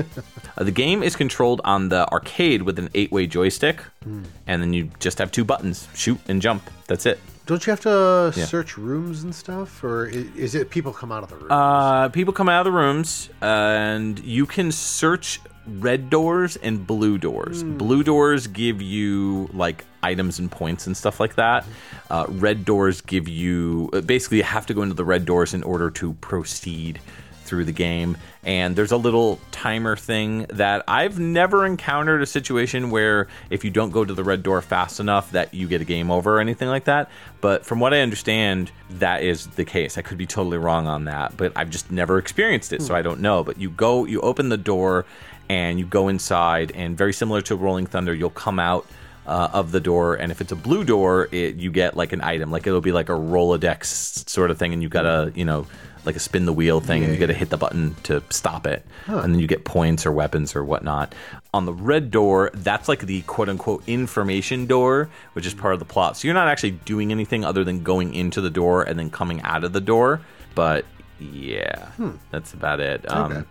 [0.56, 4.72] Uh, the game is controlled on the arcade with an eight way joystick, and then
[4.72, 6.68] you just have two buttons: shoot and jump.
[6.88, 7.20] That's it.
[7.46, 8.44] Don't you have to Yeah.
[8.44, 11.50] search rooms and stuff, or is, is it people come out of the rooms?
[11.50, 17.18] Uh, people come out of the rooms, and you can search red doors and blue
[17.18, 17.62] doors.
[17.62, 21.64] Blue doors give you like items and points and stuff like that.
[22.10, 25.54] Uh, red doors give you uh, basically you have to go into the red doors
[25.54, 27.00] in order to proceed
[27.48, 28.16] through the game.
[28.44, 33.70] And there's a little timer thing that I've never encountered a situation where if you
[33.70, 36.40] don't go to the red door fast enough that you get a game over or
[36.40, 37.10] anything like that.
[37.40, 39.98] But from what I understand, that is the case.
[39.98, 43.02] I could be totally wrong on that, but I've just never experienced it, so I
[43.02, 43.42] don't know.
[43.44, 45.06] But you go, you open the door,
[45.48, 48.86] and you go inside, and very similar to Rolling Thunder, you'll come out
[49.26, 52.20] uh, of the door, and if it's a blue door, it, you get like an
[52.22, 55.66] item, like it'll be like a Rolodex sort of thing, and you gotta, you know,
[56.04, 58.86] like a spin the wheel thing, and you gotta hit the button to stop it,
[59.06, 61.14] and then you get points or weapons or whatnot.
[61.52, 65.78] On the red door, that's like the quote unquote information door, which is part of
[65.78, 66.16] the plot.
[66.16, 69.42] So you're not actually doing anything other than going into the door and then coming
[69.42, 70.20] out of the door.
[70.54, 70.84] But
[71.20, 71.88] yeah,
[72.30, 73.10] that's about it.
[73.10, 73.42] Um, Okay.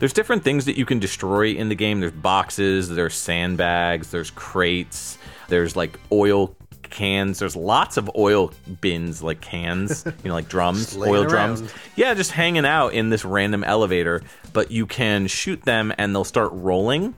[0.00, 2.00] There's different things that you can destroy in the game.
[2.00, 5.16] There's boxes, there's sandbags, there's crates,
[5.48, 6.56] there's like oil
[6.90, 7.38] cans.
[7.38, 11.72] There's lots of oil bins, like cans, you know, like drums, oil drums.
[11.96, 14.22] Yeah, just hanging out in this random elevator.
[14.52, 17.14] But you can shoot them and they'll start rolling,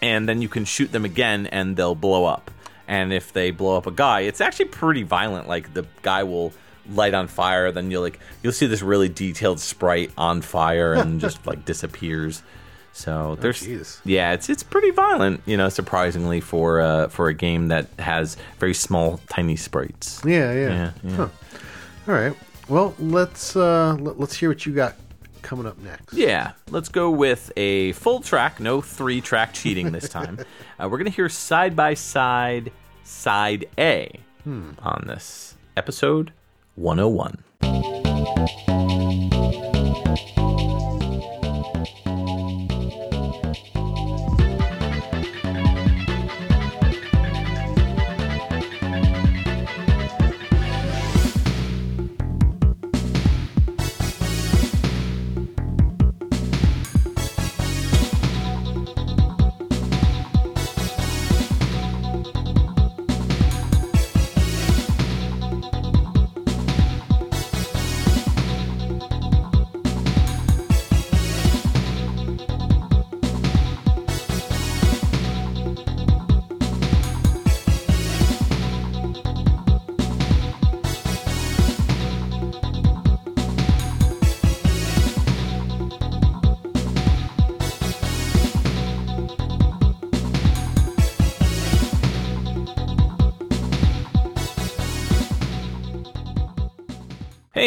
[0.00, 2.50] and then you can shoot them again and they'll blow up.
[2.86, 5.48] And if they blow up a guy, it's actually pretty violent.
[5.48, 6.52] Like the guy will
[6.90, 11.20] light on fire, then you'll like you'll see this really detailed sprite on fire and
[11.26, 12.42] just like disappears.
[12.92, 14.00] So there's jeez.
[14.04, 18.36] yeah, it's it's pretty violent, you know, surprisingly for uh, for a game that has
[18.58, 20.20] very small, tiny sprites.
[20.24, 20.68] Yeah, yeah.
[20.68, 21.16] Yeah, yeah.
[21.16, 21.28] Huh.
[22.08, 22.36] All right.
[22.68, 24.96] Well, let's uh, let, let's hear what you got
[25.42, 26.12] coming up next.
[26.14, 30.38] Yeah, let's go with a full track, no three track cheating this time.
[30.82, 32.72] uh, we're gonna hear side by side,
[33.04, 36.32] side A on this episode
[36.78, 37.38] 101.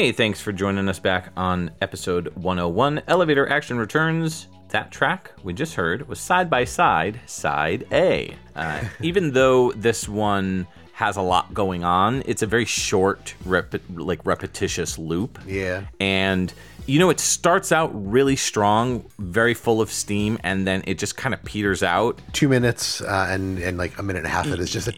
[0.02, 3.04] Hey, thanks for joining us back on episode 101.
[3.08, 4.48] Elevator Action returns.
[4.70, 8.34] That track we just heard was side by side, side A.
[8.56, 13.76] Uh, even though this one has a lot going on, it's a very short, rep-
[13.94, 15.38] like repetitious loop.
[15.46, 15.86] Yeah.
[16.00, 16.52] And
[16.86, 21.18] you know, it starts out really strong, very full of steam, and then it just
[21.18, 22.20] kind of peters out.
[22.34, 24.48] Two minutes uh, and and like a minute and a half.
[24.48, 24.92] It is just a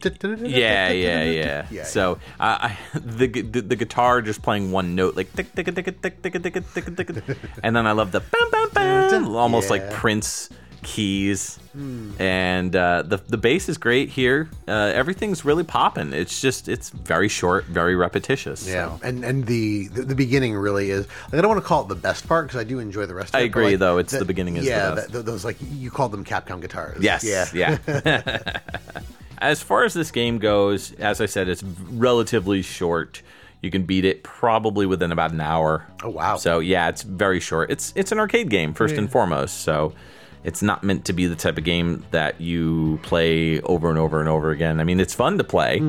[0.49, 1.83] yeah, yeah, yeah, yeah.
[1.83, 5.33] So uh, I, the, the, the guitar just playing one note, like
[7.63, 8.21] and then I love the
[9.35, 10.49] almost like Prince
[10.83, 11.59] keys,
[12.19, 14.49] and uh, the the bass is great here.
[14.67, 16.13] Uh, everything's really popping.
[16.13, 18.67] It's just it's very short, very repetitious.
[18.67, 19.07] Yeah, so.
[19.07, 21.87] and and the, the the beginning really is like I don't want to call it
[21.87, 23.33] the best part because I do enjoy the rest.
[23.33, 25.57] of I it, agree, like, though, it's the beginning is the yeah, that- those like
[25.71, 27.01] you called them Capcom guitars.
[27.01, 27.23] Yes.
[27.23, 28.59] yeah, Yeah.
[29.37, 33.21] as far as this game goes, as I said, it's relatively short.
[33.61, 35.87] You can beat it probably within about an hour.
[36.03, 36.35] Oh, wow.
[36.35, 37.71] So yeah, it's very short.
[37.71, 39.61] It's it's an arcade game first and foremost.
[39.61, 39.93] So
[40.43, 44.19] it's not meant to be the type of game that you play over and over
[44.19, 44.79] and over again.
[44.79, 45.81] I mean, it's fun to play,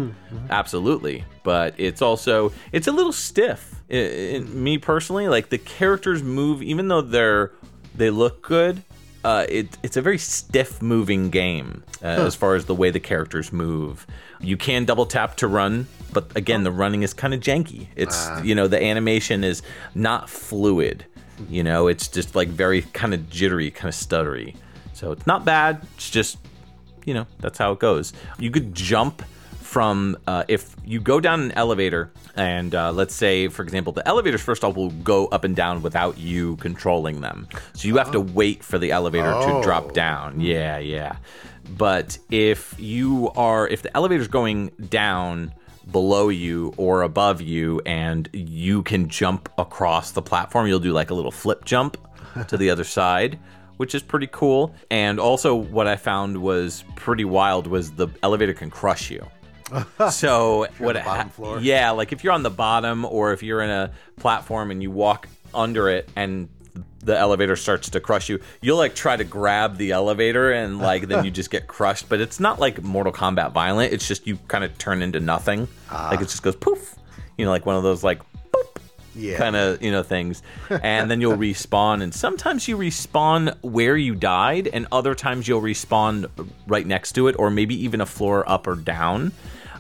[0.51, 3.83] absolutely, but it's also it's a little stiff.
[3.91, 7.53] I I- me personally, like the characters move, even though they're
[7.95, 8.83] they look good.
[9.25, 13.01] Uh, it, it's a very stiff moving game uh, as far as the way the
[13.01, 14.07] characters move.
[14.39, 17.87] You can double tap to run, but again, the running is kind of janky.
[17.97, 19.63] It's you know the animation is
[19.95, 21.07] not fluid.
[21.49, 24.55] You know, it's just like very kind of jittery, kind of stuttery.
[24.93, 25.81] So it's not bad.
[25.97, 26.39] It's just
[27.05, 28.13] you know that's how it goes.
[28.39, 29.23] You could jump
[29.61, 34.07] from uh, if you go down an elevator and uh, let's say for example the
[34.07, 38.13] elevators first off will go up and down without you controlling them so you have
[38.13, 39.57] to wait for the elevator Oh.
[39.57, 41.17] to drop down yeah yeah
[41.77, 45.53] but if you are if the elevator's going down
[45.91, 50.67] below you or above you and you can jump across the platform.
[50.67, 51.97] You'll do like a little flip jump
[52.49, 53.39] to the other side
[53.77, 54.75] which is pretty cool.
[54.91, 59.27] And also what i found was pretty wild was the elevator can crush you.
[60.11, 61.59] So what the bottom floor?
[61.61, 64.91] yeah like if you're on the bottom or if you're in a platform and you
[64.91, 66.49] walk under it and
[67.01, 71.07] the elevator starts to crush you you'll like try to grab the elevator and like
[71.07, 74.37] then you just get crushed but it's not like mortal kombat violent it's just you
[74.49, 76.09] kind of turn into nothing Ah.
[76.11, 76.97] like it just goes poof
[77.37, 78.21] you know like one of those like
[78.53, 78.79] boop
[79.15, 79.37] Yeah.
[79.37, 84.15] kind of you know things and then you'll respawn and sometimes you respawn where you
[84.15, 86.29] died and other times you'll respawn
[86.67, 89.31] right next to it or maybe even a floor up or down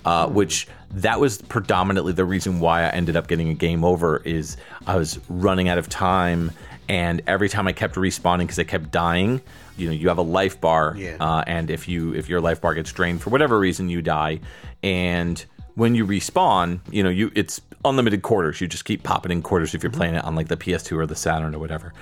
[0.05, 4.19] uh, which that was predominantly the reason why I ended up getting a game over
[4.19, 6.53] is I was running out of time
[6.89, 9.41] and every time I kept respawning because I kept dying
[9.76, 11.16] you know you have a life bar Yeah.
[11.20, 14.41] uh, and if you if your life bar gets drained for whatever reason you die.
[14.82, 18.61] And when you respawn you know you it's unlimited quarters.
[18.61, 21.07] You just keep popping in quarters if you're playing it on like the ps2 or
[21.07, 21.93] the saturn or whatever.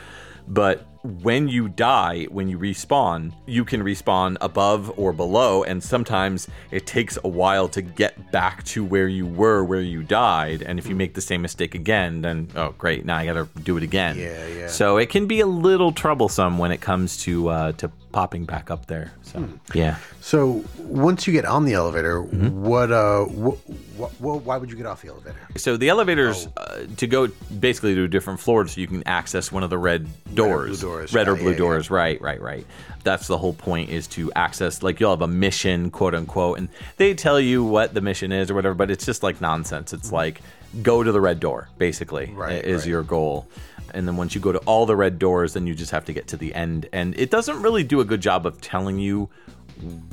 [0.47, 6.47] But when you die when you respawn you can respawn above or below and sometimes
[6.71, 10.79] it takes a while to get back to where you were where you died and
[10.79, 13.83] if you make the same mistake again then oh great now i gotta do it
[13.83, 14.67] again Yeah, yeah.
[14.69, 18.71] so it can be a little troublesome when it comes to uh, to popping back
[18.71, 19.11] up there.
[19.23, 22.63] So yeah, So once you get on the elevator, Mm-hmm.
[22.63, 23.57] what uh what,
[23.99, 25.39] Wh- wh- why would you get off the elevator?
[25.57, 27.29] So the elevators uh, to go
[27.59, 30.91] basically to a different floor, so you can access one of the red doors, blue
[30.93, 31.15] doors.
[31.15, 31.91] red or blue yeah, doors.
[31.91, 32.67] Right, right, right.
[33.05, 34.83] That's the whole point is to access.
[34.83, 38.51] Like you'll have a mission, quote unquote, and they tell you what the mission is
[38.51, 39.93] or whatever, but it's just like nonsense.
[39.93, 40.41] It's like
[40.83, 42.37] go to the red door, basically, Mm-hmm.
[42.37, 42.89] Right, is right.
[42.89, 43.49] your goal.
[43.95, 46.13] And then once you go to all the red doors, then you just have to
[46.13, 46.89] get to the end.
[46.93, 49.29] And it doesn't really do a good job of telling you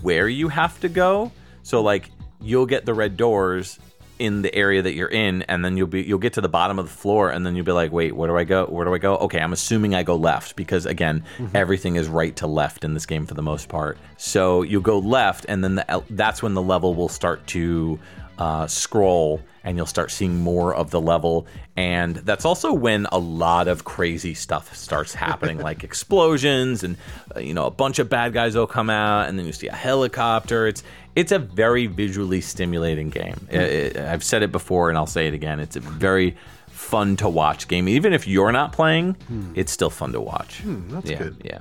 [0.02, 1.32] where you have to go.
[1.64, 2.10] So like
[2.42, 3.80] you'll get the red doors
[4.20, 6.78] in the area that you're in and then you'll be you'll get to the bottom
[6.78, 8.66] of the floor and then you'll be like, "Wait, where do I go?
[8.66, 12.36] Where do I go?" Okay, I'm assuming I go left because again, everything is right
[12.38, 13.98] to left in this game for the most part.
[14.18, 18.00] So you'll go left and then the, that's when the level will start to
[18.40, 21.46] uh, scroll and you'll start seeing more of the level.
[21.76, 26.98] And that's also when a lot of crazy stuff starts happening, like explosions and
[27.36, 29.68] uh, you know a bunch of bad guys will come out, and then you see
[29.68, 30.68] a helicopter.
[30.68, 30.84] It's
[31.20, 33.36] it's a very visually stimulating game.
[33.52, 35.60] I've said it before, and I'll say it again.
[35.60, 36.38] It's a very
[36.70, 37.90] fun to watch game.
[37.90, 39.52] Even if you're not playing, hmm.
[39.54, 40.60] it's still fun to watch.
[40.62, 41.42] Hmm, that's yeah, good.
[41.44, 41.60] Yeah.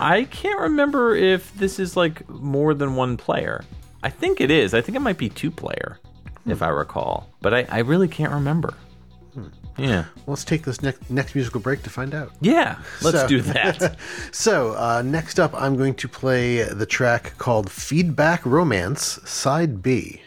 [0.00, 3.64] I can't remember if this is like more than one player.
[4.02, 4.74] I think it is.
[4.74, 5.98] I think it might be two player,
[6.44, 6.64] if hmm.
[6.64, 7.30] I recall.
[7.40, 8.74] But I, I really can't remember.
[9.76, 10.04] Yeah.
[10.26, 12.32] Let's take this next next musical break to find out.
[12.40, 12.78] Yeah.
[13.02, 13.96] Let's So- do that.
[14.32, 20.20] So, uh, next up, I'm going to play the track called Feedback Romance, Side B.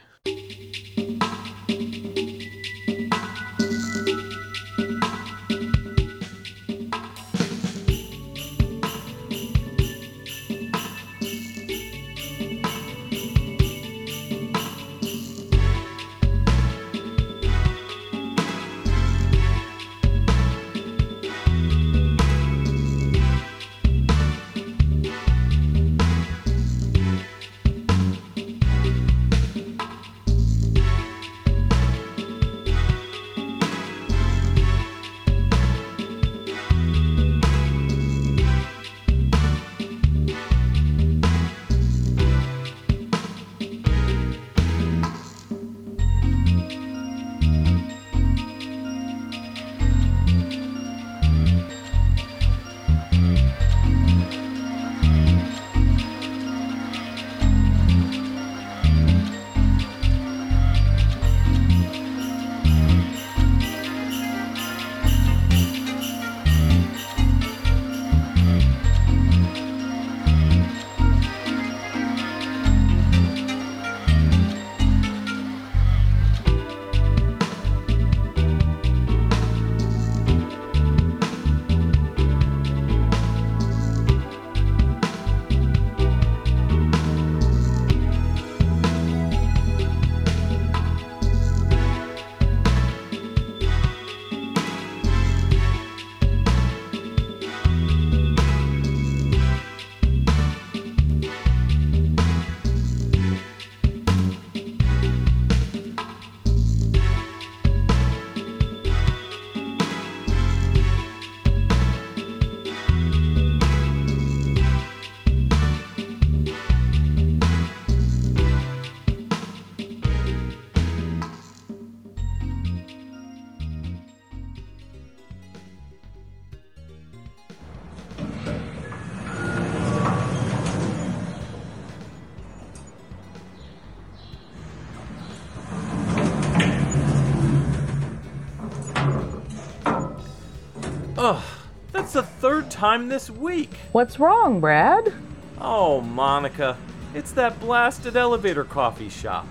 [142.18, 143.70] the third time this week.
[143.92, 145.14] What's wrong, Brad?
[145.62, 146.76] Oh, Monica,
[147.14, 149.46] it's that blasted elevator coffee shop.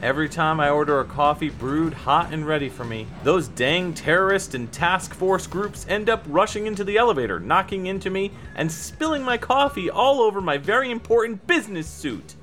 [0.00, 4.54] Every time I order a coffee brewed hot and ready for me, those dang terrorist
[4.54, 9.24] and task force groups end up rushing into the elevator, knocking into me, and spilling
[9.24, 12.36] my coffee all over my very important business suit.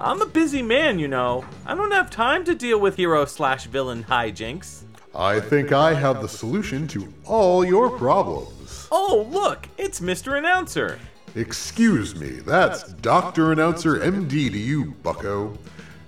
[0.00, 1.44] I'm a busy man, you know.
[1.66, 4.84] I don't have time to deal with hero slash villain hijinks.
[5.14, 8.61] I think I have the solution to all your problems.
[8.94, 10.36] Oh, look, it's Mr.
[10.36, 10.98] Announcer.
[11.34, 13.52] Excuse me, that's Dr.
[13.52, 15.56] Announcer MD to you, bucko.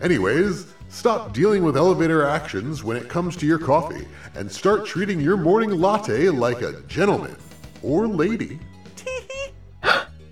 [0.03, 5.19] Anyways, stop dealing with elevator actions when it comes to your coffee and start treating
[5.19, 7.37] your morning latte like a gentleman
[7.83, 8.61] or lady.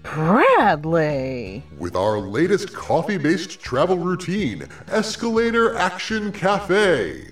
[0.02, 1.64] Bradley.
[1.78, 7.30] With our latest coffee based travel routine, Escalator Action Cafe.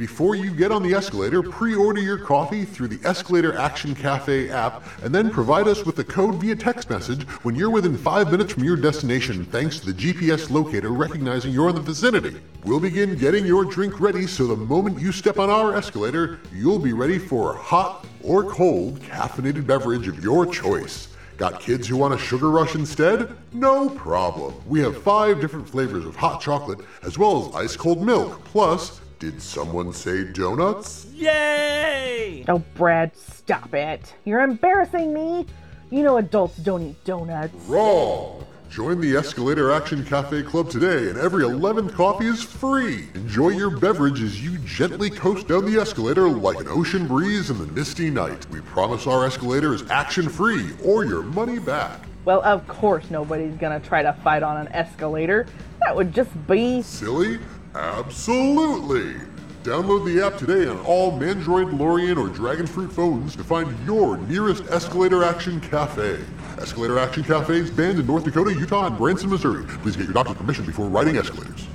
[0.00, 4.48] Before you get on the escalator, pre order your coffee through the Escalator Action Cafe
[4.48, 8.30] app and then provide us with the code via text message when you're within five
[8.30, 12.40] minutes from your destination, thanks to the GPS locator recognizing you're in the vicinity.
[12.64, 16.78] We'll begin getting your drink ready so the moment you step on our escalator, you'll
[16.78, 21.08] be ready for a hot or cold caffeinated beverage of your choice.
[21.36, 23.36] Got kids who want a sugar rush instead?
[23.52, 24.54] No problem.
[24.66, 28.42] We have five different flavors of hot chocolate as well as ice cold milk.
[28.44, 31.06] Plus, did someone say donuts?
[31.12, 32.42] Yay!
[32.48, 34.14] Oh, Brad, stop it.
[34.24, 35.44] You're embarrassing me.
[35.90, 37.54] You know adults don't eat donuts.
[37.66, 38.46] Wrong!
[38.70, 43.08] Join the Escalator Action Cafe Club today, and every 11th coffee is free.
[43.14, 47.58] Enjoy your beverage as you gently coast down the escalator like an ocean breeze in
[47.58, 48.48] the misty night.
[48.50, 52.00] We promise our escalator is action free or your money back.
[52.24, 55.46] Well, of course nobody's gonna try to fight on an escalator.
[55.80, 56.80] That would just be.
[56.80, 57.38] Silly?
[57.74, 59.14] Absolutely!
[59.62, 64.64] Download the app today on all Mandroid, Lorian, or Dragonfruit phones to find your nearest
[64.70, 66.18] Escalator Action Cafe.
[66.58, 69.64] Escalator Action Cafe is banned in North Dakota, Utah, and Branson, Missouri.
[69.82, 71.66] Please get your doctor's permission before riding escalators.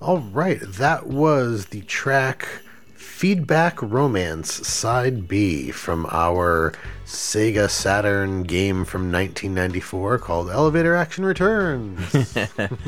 [0.00, 2.48] All right, that was the track
[2.94, 6.72] Feedback Romance Side B from our
[7.04, 12.34] Sega Saturn game from 1994 called Elevator Action Returns.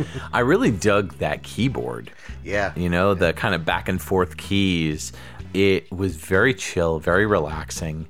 [0.33, 2.11] I really dug that keyboard.
[2.43, 2.73] yeah.
[2.77, 5.13] You know, the kind of back and forth keys.
[5.53, 8.09] It was very chill, very relaxing.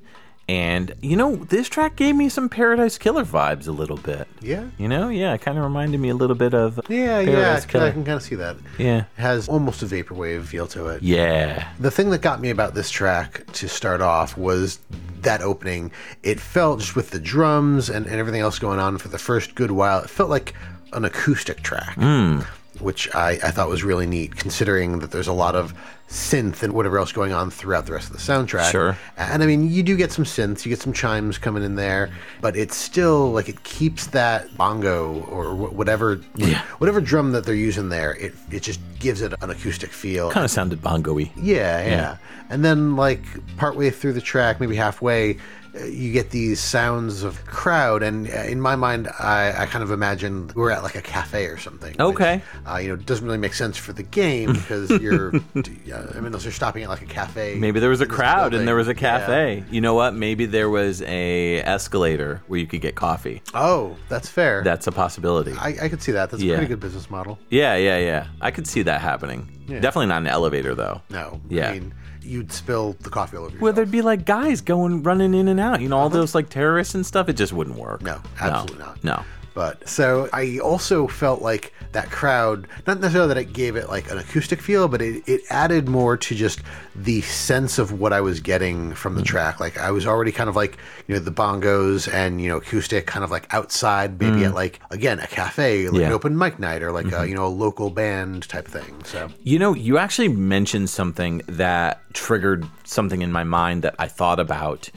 [0.49, 4.27] And, you know, this track gave me some Paradise Killer vibes a little bit.
[4.41, 4.65] Yeah.
[4.77, 7.75] You know, yeah, it kind of reminded me a little bit of Yeah, yeah, Paradise
[7.75, 8.57] I can kind of see that.
[8.77, 9.05] Yeah.
[9.17, 11.01] It has almost a vaporwave feel to it.
[11.01, 11.67] Yeah.
[11.79, 14.79] The thing that got me about this track to start off was
[15.21, 15.91] that opening.
[16.23, 19.55] It felt just with the drums and, and everything else going on for the first
[19.55, 20.53] good while, it felt like
[20.91, 22.41] an acoustic track, hmm.
[22.79, 25.73] Which I, I thought was really neat, considering that there's a lot of
[26.09, 28.69] synth and whatever else going on throughout the rest of the soundtrack.
[28.71, 28.97] Sure.
[29.17, 32.11] And I mean, you do get some synths, you get some chimes coming in there,
[32.41, 36.61] but it's still like it keeps that bongo or whatever, Yeah.
[36.77, 38.13] whatever drum that they're using there.
[38.15, 40.29] It it just gives it an acoustic feel.
[40.29, 41.31] Kind of sounded bongo-y.
[41.35, 42.17] Yeah, yeah, Yeah.
[42.49, 43.23] And then, like,
[43.57, 45.37] partway through the track, maybe halfway,
[45.73, 48.03] you get these sounds of crowd.
[48.03, 51.45] And uh, in my mind, I, I kind of imagine we're at like a cafe
[51.47, 51.95] or something.
[51.99, 52.35] Okay.
[52.35, 55.39] Which, uh, you know, it doesn't really make sense for the game because you're, I
[55.55, 57.55] mean, unless you're stopping at like a cafe.
[57.55, 58.59] Maybe there was a crowd building.
[58.59, 58.99] and there was a Yeah.
[59.19, 59.63] cafe.
[59.71, 60.13] You know what?
[60.13, 63.41] Maybe there was a escalator where you could get coffee.
[63.53, 64.63] Oh, that's fair.
[64.63, 65.53] That's a possibility.
[65.53, 66.29] I, I could see that.
[66.29, 66.53] That's Yeah.
[66.53, 67.39] a pretty good business model.
[67.49, 68.27] yeah, yeah, yeah.
[68.41, 69.49] I could see that happening.
[69.67, 71.01] Definitely not an elevator though.
[71.09, 71.41] No.
[71.49, 71.69] Yeah.
[71.69, 71.93] I mean,
[72.23, 73.61] you'd spill the coffee all over yourself.
[73.61, 76.17] Where there'd be like guys going running in and out, you know, all uh-huh.
[76.17, 77.29] those like terrorists and stuff.
[77.29, 78.01] It just wouldn't work.
[78.01, 79.03] No, absolutely not.
[79.03, 79.23] No.
[79.53, 84.09] But so I also felt like that crowd, not necessarily that it gave it like
[84.09, 86.61] an acoustic feel, but it, it added more to just
[86.95, 89.25] the sense of what I was getting from the Mm.
[89.25, 89.59] track.
[89.59, 90.77] Like I was already kind of like,
[91.07, 94.79] you know, the bongos and, you know, acoustic kind of like outside, maybe at like,
[94.91, 95.93] again, a cafe, like Mm.
[95.95, 95.99] Yeah.
[96.01, 96.05] Mm-hmm.
[96.07, 99.03] an open mic night or like a, you know, a local band type thing.
[99.05, 104.07] So, You know, you actually mentioned something that triggered something in my mind that I
[104.07, 104.89] thought about.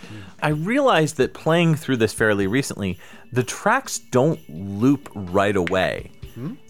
[0.42, 2.98] I realized that playing through this fairly recently,
[3.32, 6.10] the tracks don't loop right away.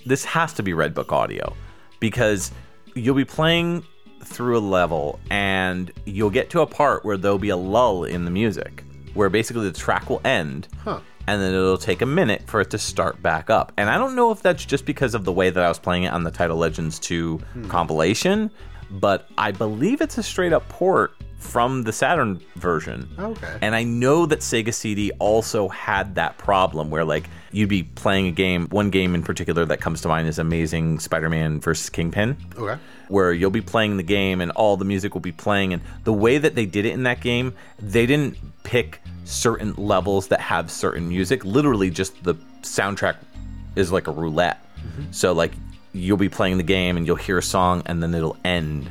[0.07, 1.57] This has to be Red Book audio
[1.99, 2.53] because
[2.95, 3.83] you'll be playing
[4.27, 8.25] through a level and you'll get to a part where there'll be a lull in
[8.25, 11.01] the music where basically the track will end Huh.
[11.27, 13.73] and then it'll take a minute for it to start back up.
[13.77, 16.05] And I don't know if that's just because of the way that I was playing
[16.05, 17.69] it on the Taito Legends 2 hmm.
[17.69, 18.51] compilation,
[18.91, 21.16] but I believe it's a straight up port
[21.47, 23.09] from the Saturn version.
[23.19, 23.59] Okay.
[23.63, 28.27] And I know that Sega CD also had that problem where like you'd be playing
[28.27, 32.37] a game, one game in particular that comes to mind is Amazing Spider-Man versus Kingpin
[32.59, 32.81] okay.
[33.09, 36.13] where you'll be playing the game and all the music will be playing and the
[36.13, 40.71] way that they did it in that game they didn't pick certain levels that have
[40.71, 43.17] certain music literally just the soundtrack
[43.77, 45.11] is like a roulette mm-hmm.
[45.13, 45.53] so like
[45.93, 48.91] you'll be playing the game and you'll hear a song and then it'll end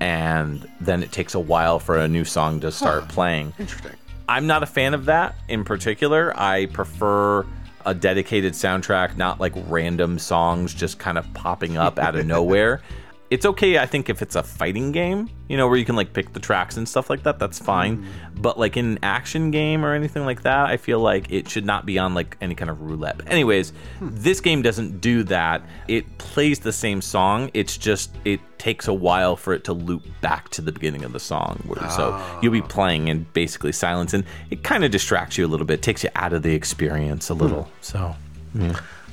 [0.00, 3.92] and then it takes a while for a new song to start playing Interesting.
[4.28, 6.32] I'm not a fan of that in particular.
[6.38, 7.46] I prefer
[7.84, 12.82] a dedicated soundtrack, not like random songs just kind of popping up out of nowhere.
[13.30, 16.12] It's okay, I think, if it's a fighting game, you know, where you can like
[16.12, 17.38] pick the tracks and stuff like that.
[17.38, 17.98] That's fine.
[17.98, 18.06] Mm.
[18.42, 21.64] But like in an action game or anything like that, I feel like it should
[21.64, 23.16] not be on like any kind of roulette.
[23.18, 24.08] But anyways, Hmm.
[24.12, 25.62] this game doesn't do that.
[25.88, 27.50] It plays the same song.
[27.54, 31.12] It's just it takes a while for it to loop back to the beginning of
[31.12, 31.62] the song.
[31.66, 35.48] Where, So you'll be playing in basically silence, and it kind of distracts you a
[35.48, 37.64] little bit, takes you out of the experience a little.
[37.64, 37.70] Hmm.
[37.80, 38.16] So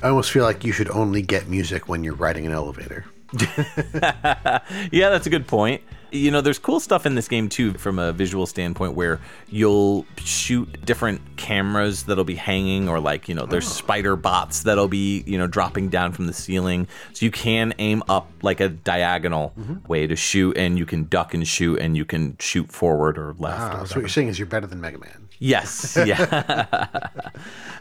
[0.02, 3.04] I almost feel like you should only get music when you're riding an elevator.
[4.92, 5.82] Yeah, that's a good point.
[6.10, 9.18] You know, there's cool stuff in this game too from a visual standpoint where
[9.48, 14.86] you'll shoot different cameras that'll be hanging or like, you know, there's spider bots that'll
[14.86, 16.86] be, you know, dropping down from the ceiling.
[17.14, 19.54] So you can aim up like a diagonal
[19.88, 23.34] way to shoot and you can duck and shoot and you can shoot forward or
[23.40, 23.74] left.
[23.74, 25.23] or Ah, so what you're saying is you're better than Mega Man.
[25.38, 26.66] Yes, yeah.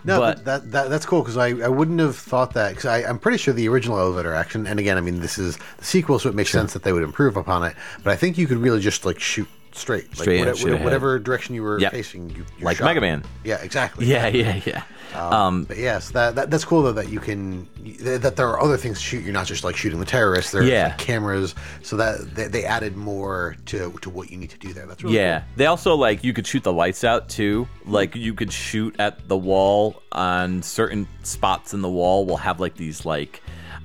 [0.05, 2.85] No, But- but, that, that that's cool because I, I wouldn't have thought that because
[3.05, 6.19] I'm pretty sure the original elevator action and again I mean this is the sequel
[6.19, 7.73] so it makes sense that they would improve upon it
[8.03, 10.83] but I think you could really just like shoot straight like Straight whatever, shoot ahead.
[10.83, 11.91] whatever direction you were Yep.
[11.93, 12.85] facing you, you Like shot.
[12.85, 13.23] Mega Man.
[13.45, 14.83] yeah exactly yeah, yeah, yeah.
[15.13, 17.67] Um, but yes that, that that's cool though that you can
[18.01, 20.63] that there are other things to shoot you're not just like shooting the terrorists there
[20.63, 20.87] are Yeah.
[20.87, 24.73] like, cameras so that they, they added more to to what you need to do
[24.73, 27.67] there that's really Yeah, they also like you could shoot the lights out too.
[27.85, 32.25] Like you could shoot at the wall on certain spots in the wall.
[32.25, 33.41] Will have like these like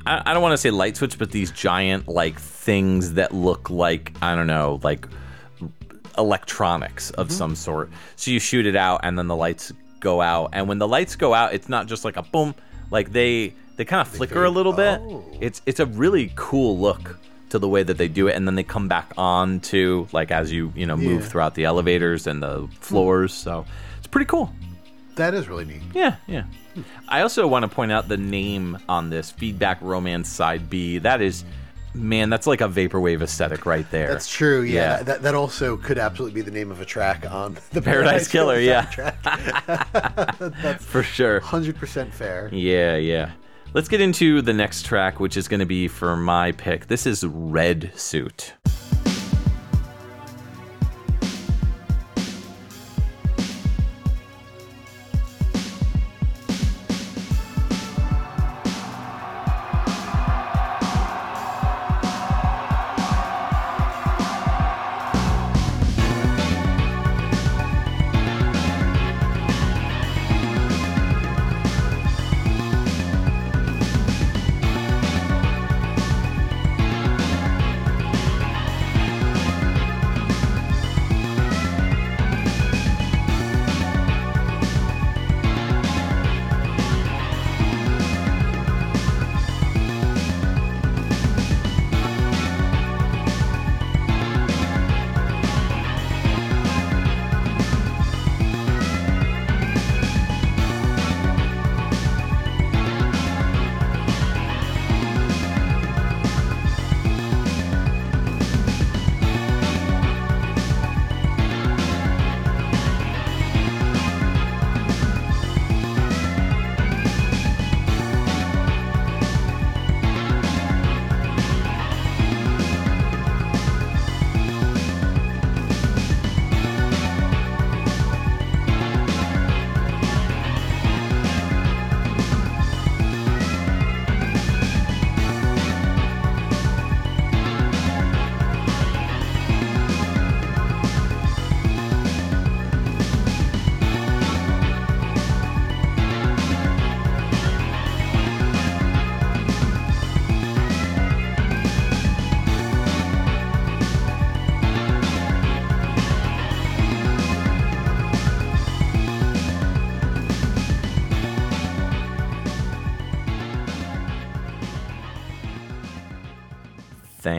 [0.06, 3.68] I, I don't want to say light switch, but these giant like things that look
[3.68, 5.06] like I don't know like
[6.16, 7.90] electronics of some sort.
[8.16, 10.50] So you shoot it out, and then the lights go out.
[10.52, 12.54] And when the lights go out, it's not just like a boom.
[12.90, 15.00] Like they they kind of flicker a little bit.
[15.02, 15.24] Oh.
[15.40, 17.18] It's it's a really cool look
[17.50, 20.30] to the way that they do it, and then they come back on to like
[20.30, 21.28] as you you know move Yeah.
[21.28, 23.32] throughout the elevators and the floors.
[23.32, 23.64] So
[23.98, 24.52] it's pretty cool.
[25.16, 26.44] that is really neat Yeah, yeah.
[27.08, 30.98] I also want to point out the name on this feedback romance side B.
[30.98, 31.44] That is,
[31.94, 34.08] man, that's like a vaporwave aesthetic right there.
[34.08, 34.62] That's true.
[34.62, 35.02] Yeah, Yeah.
[35.02, 38.58] That, that also could absolutely be the name of a track on the Paradise Killer,
[38.58, 38.86] yeah.
[38.86, 40.80] soundtrack.
[40.80, 41.40] for sure.
[41.40, 42.48] Hundred percent fair.
[42.52, 43.32] Yeah, yeah.
[43.74, 46.86] Let's get into the next track, which is going to be for my pick.
[46.86, 48.54] This is Red Suit.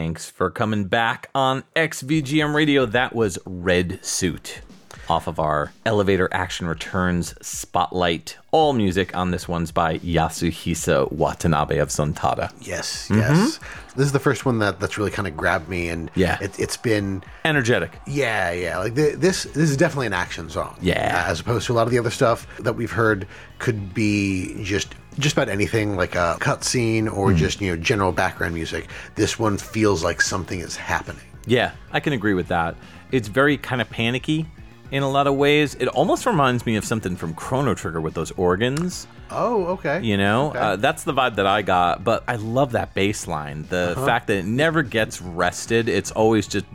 [0.00, 2.86] Thanks for coming back on XVGM Radio.
[2.86, 4.62] That was Red Suit
[5.10, 8.38] off of our Elevator Action Returns Spotlight.
[8.50, 12.50] All music on this one's by Yasuhisa Watanabe of Zuntata.
[12.62, 13.18] Yes, mm-hmm.
[13.20, 13.60] yes.
[13.94, 16.38] This is the first one that that's really kind of grabbed me, and Yeah.
[16.40, 17.92] it, it's been Energetic.
[18.06, 18.78] yeah, yeah.
[18.78, 20.78] Like the, this, this is definitely an action song.
[20.80, 21.26] Yeah.
[21.28, 23.26] as opposed to a lot of the other stuff that we've heard
[23.58, 27.36] could be just just about anything like a cutscene or hmm.
[27.36, 28.88] just you know general background music.
[29.14, 31.22] This one feels like something is happening.
[31.46, 32.76] Yeah, I can agree with that.
[33.12, 34.46] It's very kind of panicky
[34.90, 35.74] in a lot of ways.
[35.76, 39.06] It almost reminds me of something from Chrono Trigger with those organs.
[39.32, 40.00] Oh, okay.
[40.02, 40.58] You know, Okay.
[40.58, 42.02] uh, that's the vibe that I got.
[42.02, 43.64] But I love that bass line.
[43.68, 44.04] The Uh-huh.
[44.04, 45.88] fact that it never gets rested.
[45.88, 46.66] It's always just.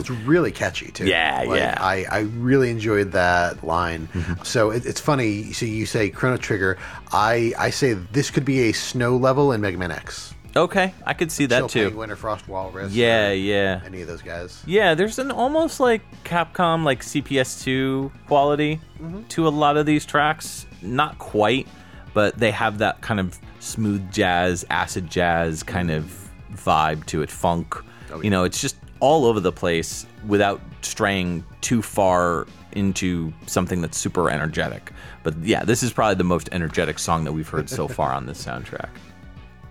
[0.00, 1.06] It's really catchy too.
[1.06, 1.76] Yeah, Like, yeah.
[1.80, 4.08] I, I really enjoyed that line.
[4.42, 5.52] So it, it's funny.
[5.52, 6.78] So you say Chrono Trigger.
[7.12, 10.34] I I say this could be a snow level in Mega Man X.
[10.54, 11.84] Okay, I could see that Chill too.
[11.88, 12.92] Penguin or Frost Walrus.
[12.92, 13.80] Yeah, or yeah.
[13.86, 14.62] Any of those guys.
[14.66, 19.22] Yeah, there's an almost like Capcom like CPS2 quality Mm-hmm.
[19.28, 20.66] to a lot of these tracks.
[20.82, 21.66] Not quite,
[22.14, 27.30] but they have that kind of smooth jazz, acid jazz kind of vibe to it,
[27.30, 27.74] funk.
[28.22, 33.96] You know, it's just all over the place without straying too far into something that's
[33.98, 34.92] super energetic.
[35.24, 38.26] But yeah, this is probably the most energetic song that we've heard so far on
[38.26, 38.90] this soundtrack.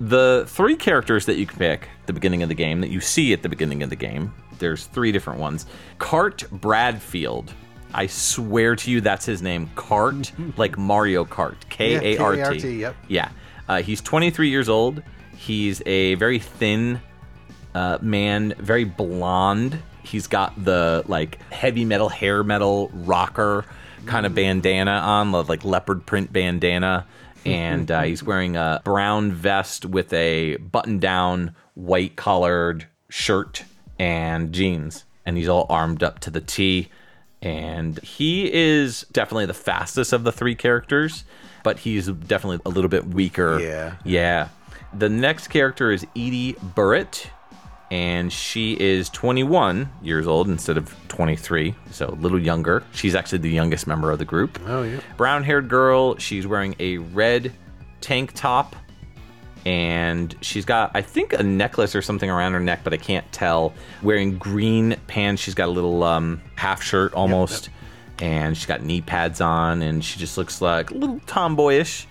[0.02, 3.00] The three characters that you can pick at the beginning of the game that you
[3.00, 5.68] see at the beginning of the game, there's three different ones.
[6.00, 7.54] Kart Bradfield.
[7.94, 9.70] I swear to you, that's his name.
[9.76, 11.56] Cart, like Mario Kart.
[11.70, 12.80] K A R K-A-R-T, T.
[12.80, 12.96] yep.
[13.10, 13.30] Yeah.
[13.70, 15.04] Uh, he's 23 years old.
[15.36, 17.00] He's a very thin
[17.76, 19.78] uh, man, very blonde.
[20.02, 23.66] He's got the like heavy metal, hair metal rocker
[24.08, 27.06] kind of bandana on, like leopard print bandana.
[27.46, 33.64] And uh, he's wearing a brown vest with a button down, white collared shirt
[33.98, 35.06] and jeans.
[35.26, 36.90] And he's all armed up to the T.
[37.42, 41.24] And he is definitely the fastest of the three characters,
[41.64, 43.60] but he's definitely a little bit weaker.
[43.60, 43.96] Yeah.
[44.04, 44.50] Yeah.
[44.94, 47.30] The next character is Edie Burrett,
[47.92, 52.84] and she is 21 years old instead of 23, so a little younger.
[52.94, 54.58] She's actually the youngest member of the group.
[54.66, 55.02] Oh, yeah.
[55.18, 56.16] Brown haired girl.
[56.18, 57.52] She's wearing a red
[58.00, 58.78] tank top,
[59.66, 63.30] and she's got, I think, a necklace or something around her neck, but I can't
[63.34, 63.74] tell.
[64.02, 65.42] Wearing green pants.
[65.42, 67.70] She's got a little um, half shirt almost,
[68.20, 72.08] and she's got knee pads on, and she just looks like a little tomboyish.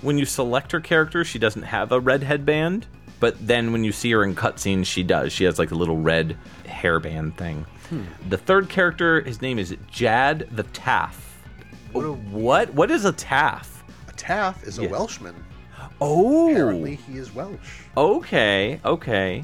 [0.00, 2.86] When you select her character, she doesn't have a red headband,
[3.24, 5.32] but then when you see her in cutscenes, she does.
[5.32, 7.64] She has like a little red hairband thing.
[7.88, 8.02] Hmm.
[8.28, 11.42] The third character, his name is Jad the Taff.
[11.94, 12.74] What?
[12.74, 13.82] What is a Taff?
[14.08, 14.90] A Taff is a Yeah.
[14.90, 15.42] Welshman.
[16.02, 17.84] Oh, Apparently, he is Welsh.
[17.96, 19.42] Okay, okay.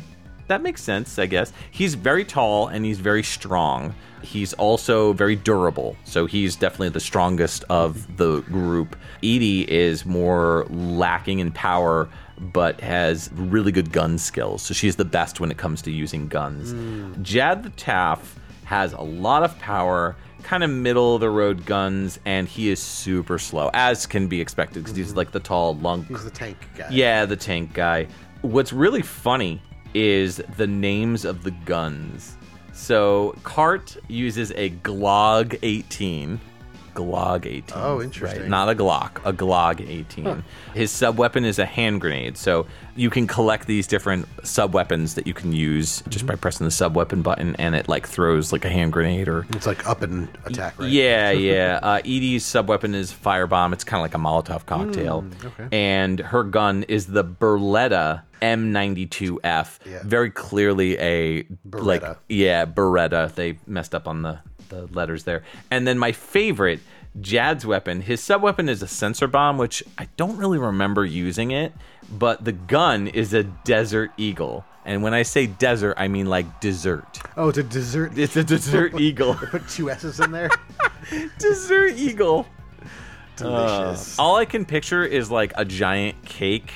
[0.49, 1.55] That makes sense, I guess.
[1.71, 3.95] He's very tall and he's very strong.
[4.21, 8.95] He's also very durable, so he's definitely the strongest of the group.
[9.23, 12.11] Edie is more lacking in power,
[12.41, 16.27] but has really good gun skills, so she's the best when it comes to using
[16.27, 16.73] guns.
[16.73, 17.23] Hmm.
[17.23, 22.19] Jad the Taff has a lot of power, kind of middle of the road guns,
[22.25, 25.19] and he is super slow, as can be expected because he's mm-hmm.
[25.19, 26.89] like the tall lunk He's the tank guy.
[26.91, 28.07] yeah, the tank guy.
[28.43, 29.61] What's really funny
[29.93, 32.37] is the names of the guns.
[32.73, 36.41] So, Kart uses a Glog 18.
[36.95, 37.65] Glog 18.
[37.75, 38.41] Oh, interesting.
[38.43, 40.43] Right, not a Glock, a Glog 18.
[40.75, 42.37] His sub weapon is a hand grenade.
[42.37, 42.67] So,
[42.97, 46.71] you can collect these different sub weapons that you can use just by pressing the
[46.71, 50.03] sub weapon button, and it like throws like a hand grenade or It's like up
[50.03, 50.91] and attack, right?
[50.91, 51.79] yeah, yeah.
[51.83, 53.73] Uh, Edie's sub weapon is firebomb.
[53.73, 55.23] It's kind of like a Molotov cocktail.
[55.23, 55.69] Hmm, okay.
[55.77, 59.79] And her gun is the Beretta M92F.
[59.87, 60.01] Yeah.
[60.05, 63.35] Very clearly a like yeah Beretta.
[63.35, 64.41] They messed up on the
[64.71, 65.43] the letters there.
[65.71, 66.81] And then my favorite.
[67.21, 71.51] Jad's weapon, his sub weapon is a sensor bomb, which I don't really remember using
[71.51, 71.73] it,
[72.09, 74.65] but the gun is a Desert Eagle.
[74.85, 77.21] And when I say desert, I mean like dessert.
[77.37, 78.17] Oh, it's a dessert.
[78.17, 79.35] It's a Desert Eagle.
[79.35, 80.51] Put two S's in there.
[81.39, 82.47] Desert Eagle.
[83.37, 84.19] Delicious.
[84.19, 86.73] Uh, all I can picture is like a giant cake,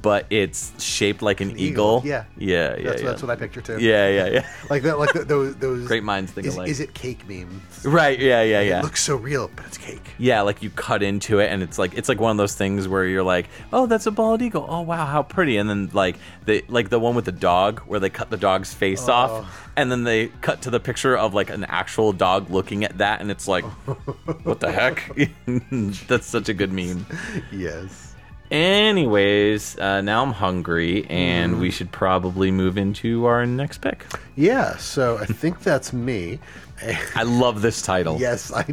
[0.00, 1.98] but it's shaped like an, eagle.
[1.98, 2.24] eagle, yeah.
[2.36, 2.84] yeah, yeah.
[2.84, 3.08] that's, yeah.
[3.08, 3.78] that's what I picture too.
[3.78, 4.48] yeah, yeah, yeah.
[4.70, 4.98] Like that.
[4.98, 5.56] Like the, those.
[5.56, 5.86] Those.
[5.86, 6.68] Great minds think is, alike.
[6.68, 7.62] Is it cake meme?
[7.84, 8.18] right?
[8.18, 8.78] Yeah, yeah, yeah.
[8.80, 10.10] It looks so real, but it's cake.
[10.18, 12.88] yeah, like you cut into it, and it's like it's like one of those things
[12.88, 14.66] where you're like, oh, that's a bald eagle.
[14.68, 15.56] Oh, wow, how pretty.
[15.56, 16.16] And then like
[16.46, 19.12] the like the one with the dog, where they cut the dog's face Oh.
[19.12, 22.98] off, and then they cut to the picture of like an actual dog looking at
[22.98, 23.64] that, and it's like,
[24.44, 25.10] what the heck?
[26.08, 27.04] that's such a good meme.
[27.50, 28.11] Yes.
[28.52, 34.04] Anyways, uh, now I'm hungry, and we should probably move into our next pick.
[34.36, 34.76] Yeah.
[34.76, 36.38] So I think that's me.
[37.14, 38.20] I love this title.
[38.20, 38.66] Yes, I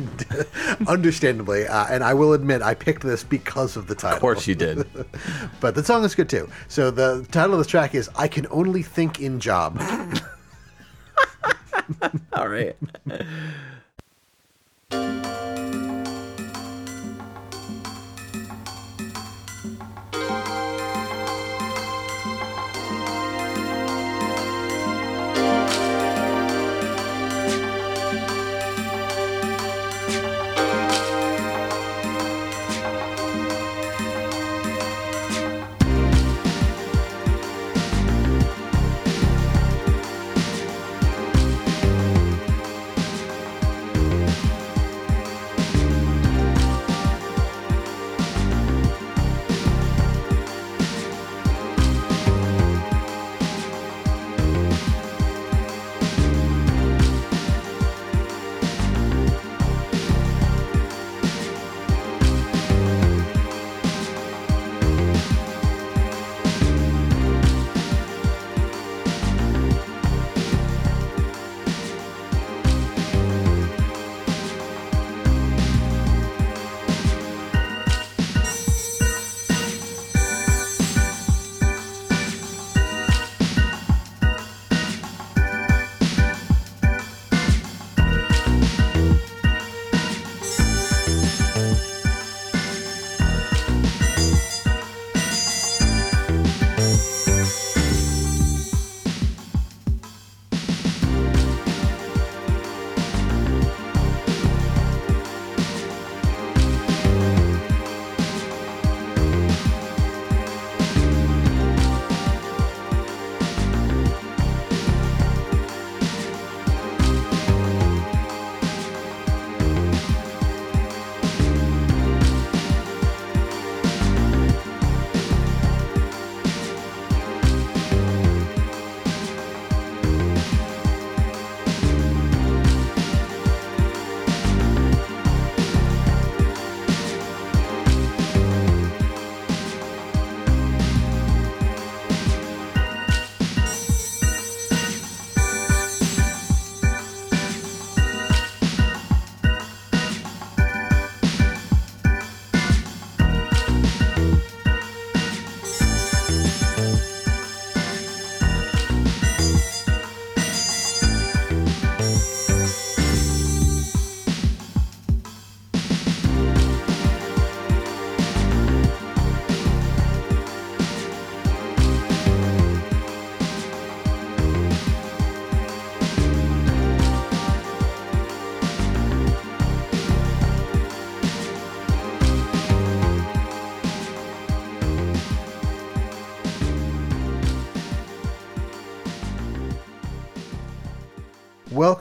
[0.87, 4.17] understandably, uh, and I will admit I picked this because of the title.
[4.17, 4.85] Of course you did.
[5.61, 6.49] but the song is good too.
[6.67, 9.81] So the title of the track is "I Can Only Think in Job."
[12.33, 12.75] All right.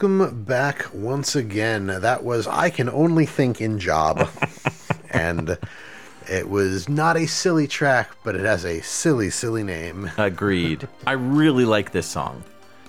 [0.00, 1.88] Welcome back once again.
[1.88, 4.28] That was I Can Only Think in Job.
[5.10, 5.58] and
[6.30, 10.08] it was not a silly track, but it has a silly, silly name.
[10.16, 10.86] Agreed.
[11.04, 12.44] I really like this song.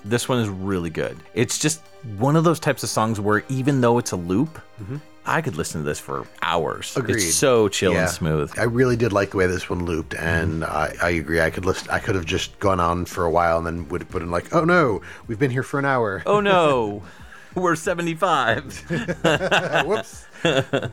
[0.05, 1.17] This one is really good.
[1.33, 1.81] It's just
[2.17, 4.97] one of those types of songs where even though it's a loop, mm-hmm.
[5.25, 6.95] I could listen to this for hours.
[6.97, 7.17] Agreed.
[7.17, 8.01] It's so chill Yeah.
[8.03, 8.51] and smooth.
[8.57, 10.25] I really did like the way this one looped, mm-hmm.
[10.25, 11.39] and I, I agree.
[11.41, 11.89] I could listen.
[11.91, 14.31] I could have just gone on for a while and then would have put in
[14.31, 17.03] like, "Oh no, we've been here for an hour." Oh no,
[17.53, 18.85] we're 75.
[19.85, 20.25] Whoops.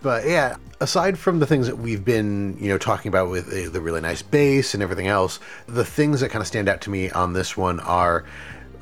[0.03, 3.69] but yeah, aside from the things that we've been, you know, talking about with the,
[3.69, 6.91] the really nice bass and everything else, the things that kind of stand out to
[6.91, 8.25] me on this one are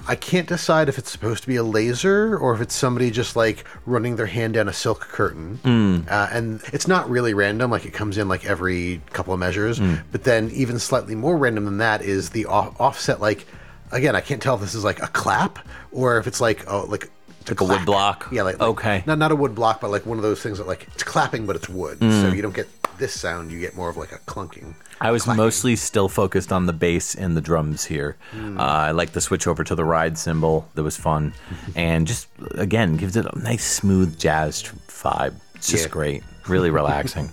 [0.06, 3.36] I can't decide if it's supposed to be a laser or if it's somebody just
[3.36, 5.56] like running their hand down a silk curtain.
[5.62, 6.00] Hmm.
[6.08, 9.78] Uh, and it's not really random, like it comes in like every couple of measures.
[9.78, 9.96] Hmm.
[10.12, 13.46] But then, even slightly more random than that is the off- offset, like,
[13.92, 15.58] again, I can't tell if this is like a clap
[15.92, 17.10] or if it's like, oh, like,
[17.48, 18.28] Like a wood block?
[18.32, 19.02] Yeah, like, like- Okay.
[19.06, 21.46] not not a wood block, but like one of those things that like it's clapping,
[21.46, 22.10] but it's wood, hmm.
[22.10, 22.68] so you don't get
[22.98, 23.50] this sound.
[23.52, 24.74] You get more of like a clunking.
[25.00, 28.16] I was mostly still focused on the bass and the drums here.
[28.30, 28.58] Hmm.
[28.58, 30.68] Uh, I like the switch over to the ride cymbal.
[30.74, 31.34] That was fun.
[31.76, 35.34] and just, again, gives it a nice, smooth jazz vibe.
[35.56, 35.90] It's just Yeah.
[35.90, 36.22] great.
[36.48, 37.30] Really relaxing.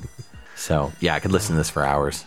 [0.55, 2.25] so, yeah, I could listen to this for hours.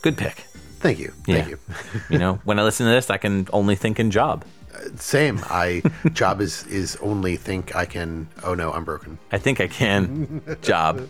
[0.00, 0.46] Good pick.
[0.80, 1.36] Thank you, Yeah.
[1.36, 1.58] thank you.
[2.10, 4.44] You know, when I listen to this, I can only think in job.
[4.96, 5.38] Same.
[5.48, 8.26] I job is is only think I can.
[8.42, 9.18] Oh no, I'm broken.
[9.30, 10.40] I think I can.
[10.62, 11.08] Job.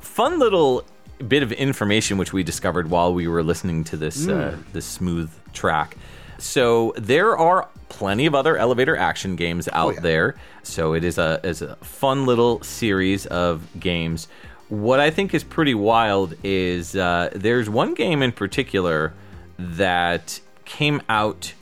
[0.00, 0.84] Fun little
[1.22, 5.30] bit of information which we discovered while we were listening to this uh, this smooth
[5.52, 5.96] track.
[6.38, 10.00] So there are plenty of other elevator action games out yeah.
[10.00, 10.34] there.
[10.62, 14.28] So it is a is a fun little series of games.
[14.68, 19.12] What I think is pretty wild is uh, there's one game in particular
[19.58, 21.52] that came out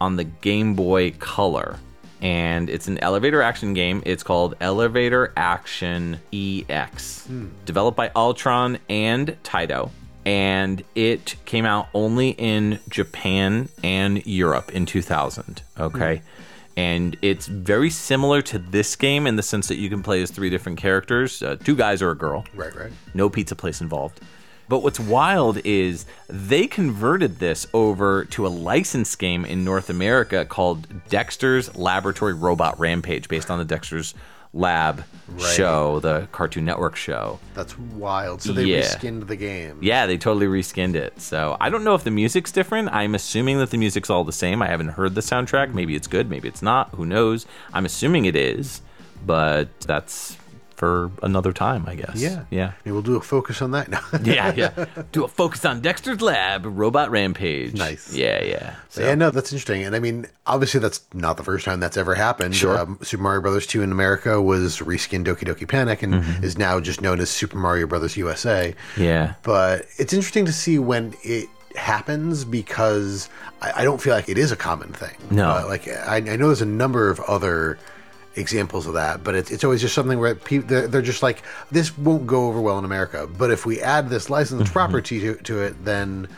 [0.00, 1.78] on the Game Boy Color
[2.22, 4.02] and it's an elevator action game.
[4.04, 7.28] It's called Elevator Action EX,
[7.64, 9.90] developed by Altron and Taito.
[10.26, 15.62] And it came out only in Japan and Europe in 2000.
[15.78, 16.22] Okay.
[16.76, 20.30] And it's very similar to this game in the sense that you can play as
[20.30, 22.44] three different characters uh, two guys or a girl.
[22.54, 22.92] Right, right.
[23.14, 24.20] No pizza place involved.
[24.70, 30.44] But what's wild is they converted this over to a licensed game in North America
[30.44, 34.14] called Dexter's Laboratory Robot Rampage, based on the Dexter's
[34.54, 35.04] Lab
[35.40, 37.40] show, the Cartoon Network show.
[37.54, 38.42] That's wild.
[38.42, 38.82] So they Yeah.
[38.82, 39.78] reskinned the game.
[39.80, 41.20] Yeah, they totally reskinned it.
[41.20, 42.90] So I don't know if the music's different.
[42.92, 44.62] I'm assuming that the music's all the same.
[44.62, 45.74] I haven't heard the soundtrack.
[45.74, 46.90] Maybe it's good, maybe it's not.
[46.94, 47.44] Who knows?
[47.74, 48.82] I'm assuming it is,
[49.26, 50.36] but that's
[50.80, 52.16] for another time, I guess.
[52.16, 52.44] Yeah.
[52.50, 52.72] Yeah.
[52.86, 54.00] We'll do a focus on that now.
[54.24, 54.86] yeah, yeah.
[55.12, 57.74] Do a focus on Dexter's Lab, Robot Rampage.
[57.74, 58.14] Nice.
[58.14, 58.76] Yeah, yeah.
[58.88, 59.84] So, Yeah, no, that's interesting.
[59.84, 62.56] And I mean, obviously, that's not the first time that's ever happened.
[62.56, 62.78] Sure.
[62.78, 66.42] Um, Super Mario Brothers 2 in America was reskinned Doki Doki Panic and Mm-hmm.
[66.44, 68.74] is now just known as Super Mario Brothers USA.
[68.96, 69.34] yeah.
[69.42, 73.28] But it's interesting to see when it happens because
[73.62, 75.14] I, I don't feel like it is a common thing.
[75.30, 75.50] No.
[75.50, 77.78] Uh, like, I, I know there's a number of other
[78.36, 81.42] examples of that, but it's, it's always just something where people, they're, they're just like,
[81.70, 83.28] this won't go over well in America.
[83.38, 84.72] But if we add this licensed Mm-hmm.
[84.72, 86.28] property to, to it, then,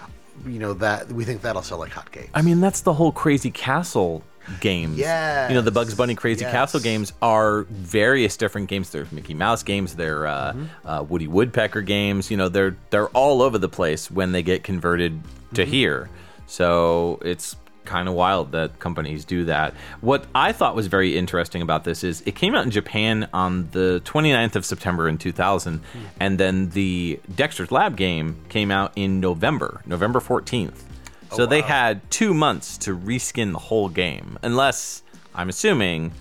[0.47, 2.31] you know, that we think that'll sell like hotcakes.
[2.35, 4.23] I mean, that's the whole Crazy Castle
[4.61, 4.99] games.
[4.99, 5.51] Yes.
[5.51, 6.51] You know, the Bugs Bunny Crazy Yes.
[6.53, 8.91] Castle games are various different games.
[8.91, 9.95] There's Mickey Mouse games.
[9.95, 10.89] They're uh, Mm-hmm.
[10.89, 12.31] uh, Woody Woodpecker games.
[12.31, 15.21] You know, they're they're all over the place when they get converted
[15.55, 15.71] to Mm-hmm.
[15.71, 16.11] here.
[16.49, 17.55] So it's
[17.85, 19.75] kind of wild that companies do that.
[20.01, 23.69] What I thought was very interesting about this is it came out in Japan on
[23.73, 25.99] the 29th of September in 2000, Hmm.
[26.21, 30.85] and then the Dexter's Lab game came out in November, November 14th.
[31.31, 35.03] Oh, So they had two months to reskin the whole game, unless
[35.35, 36.13] I'm assuming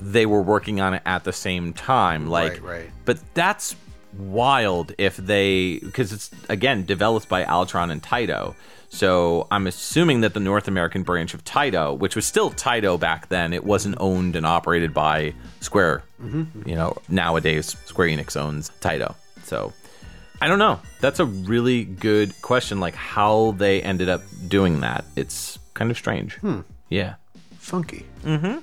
[0.00, 2.28] they were working on it at the same time.
[2.28, 2.90] Like, Right, right.
[3.04, 3.74] but that's
[4.16, 8.54] wild if they because it's again developed by Altron and Taito.
[8.90, 13.28] So I'm assuming that the North American branch of Taito, which was still Taito back
[13.28, 16.04] then, it wasn't owned and operated by Square.
[16.22, 16.68] Mm-hmm.
[16.68, 19.14] You know, nowadays Square Enix owns Taito.
[19.44, 19.72] So
[20.40, 20.80] I don't know.
[21.00, 22.80] That's a really good question.
[22.80, 25.04] Like how they ended up doing that.
[25.16, 26.36] It's kind of strange.
[26.36, 26.60] Hmm.
[26.88, 27.16] Yeah.
[27.58, 28.06] Funky.
[28.24, 28.58] Mm-hmm.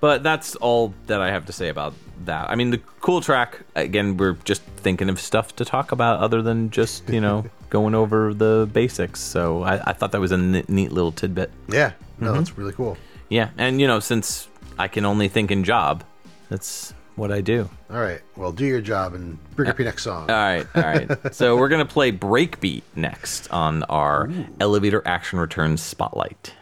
[0.00, 1.92] But that's all that I have to say about
[2.24, 2.48] that.
[2.50, 6.40] I mean, the cool track, again, we're just thinking of stuff to talk about other
[6.40, 9.20] than just, you know, going over the basics.
[9.20, 11.50] So I, I thought that was a n- neat little tidbit.
[11.68, 11.92] Yeah.
[12.20, 12.38] No, Mm-hmm.
[12.38, 12.96] that's really cool.
[13.28, 13.50] Yeah.
[13.58, 16.04] And, you know, since I can only think in job,
[16.48, 17.68] that's what I do.
[17.90, 18.20] All right.
[18.36, 20.30] Well, do your job and bring up your next song.
[20.30, 20.66] All right.
[20.76, 21.10] All right.
[21.34, 24.30] so we're going to play Breakbeat next on our
[24.60, 26.54] Elevator Action Returns Spotlight.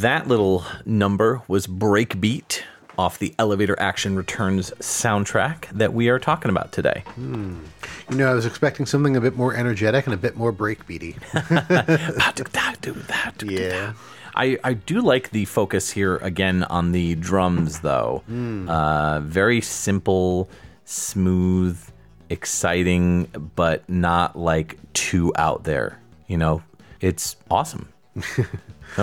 [0.00, 2.62] That little number was Breakbeat
[2.98, 7.04] off the Elevator Action Returns soundtrack that we are talking about today.
[7.18, 7.60] You
[8.10, 11.16] know, I was expecting something a bit more energetic and a bit more breakbeaty.
[13.72, 13.92] Yeah.
[14.34, 18.22] I, I do like the focus here again on the drums, though.
[18.68, 20.48] Uh, very simple,
[20.84, 21.78] smooth,
[22.30, 23.26] exciting,
[23.56, 26.00] but not like too out there.
[26.26, 26.62] You know,
[27.00, 27.88] it's awesome.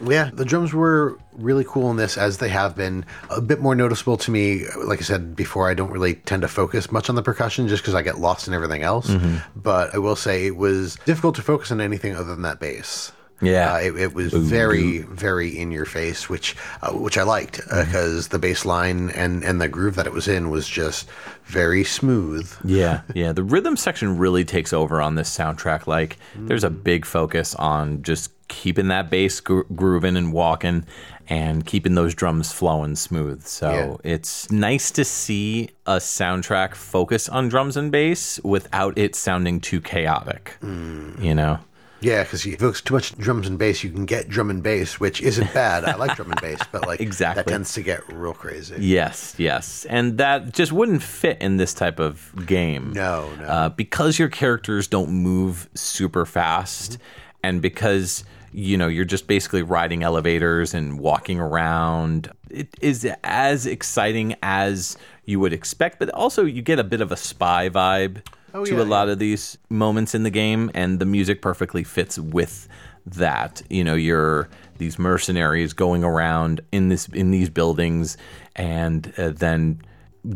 [0.00, 3.04] Yeah, the drums were really cool in this, as they have been.
[3.30, 6.48] A bit more noticeable to me, like I said before, I don't really tend to
[6.48, 9.10] focus much on the percussion just because I get lost in everything else.
[9.56, 13.12] But I will say it was difficult to focus on anything other than that bass.
[13.40, 13.74] Yeah.
[13.74, 18.28] uh, it, it was very, very in your face, which uh, which I liked because
[18.28, 21.08] the bass line and and the groove that it was in was just
[21.44, 22.52] very smooth.
[22.64, 23.32] Yeah, yeah.
[23.32, 25.86] The rhythm section really takes over on this soundtrack.
[25.86, 30.84] Like, there's a big focus on just keeping that bass gro- grooving and walking
[31.28, 33.44] and keeping those drums flowing smooth.
[33.44, 39.60] So it's nice to see a soundtrack focus on drums and bass without it sounding
[39.60, 40.56] too chaotic.
[40.62, 41.58] You know?
[42.00, 45.00] Yeah, because if it's too much drums and bass, you can get drum and bass,
[45.00, 45.84] which isn't bad.
[45.84, 47.42] I like drum and bass, but like Exactly.
[47.42, 48.76] that tends to get real crazy.
[48.78, 49.84] Yes, yes.
[49.86, 52.92] And that just wouldn't fit in this type of game.
[52.92, 53.44] No, no.
[53.44, 56.98] Uh, because your characters don't move super fast
[57.42, 58.22] and because
[58.52, 62.30] you know you're just basically riding elevators and walking around.
[62.50, 67.12] It is as exciting as you would expect but also you get a bit of
[67.12, 68.22] a spy vibe
[68.54, 71.84] Oh, to yeah, a lot of these moments in the game and the music perfectly
[71.84, 72.66] fits with
[73.04, 73.62] that.
[73.68, 78.16] You know you're these mercenaries going around in this in these buildings
[78.56, 79.82] and uh, then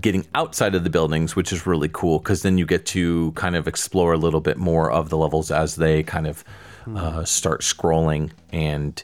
[0.00, 3.56] getting outside of the buildings which is really cool because then you get to kind
[3.56, 6.44] of explore a little bit more of the levels as they kind of
[6.96, 9.02] uh, start scrolling and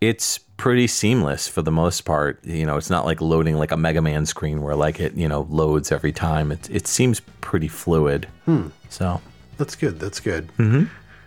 [0.00, 3.76] it's pretty seamless for the most part you know it's not like loading like a
[3.76, 7.68] mega man screen where like it you know loads every time it, it seems pretty
[7.68, 8.28] fluid
[8.88, 9.20] so
[9.58, 9.98] That's good.
[9.98, 10.48] That's good.
[10.58, 10.84] Mm-hmm.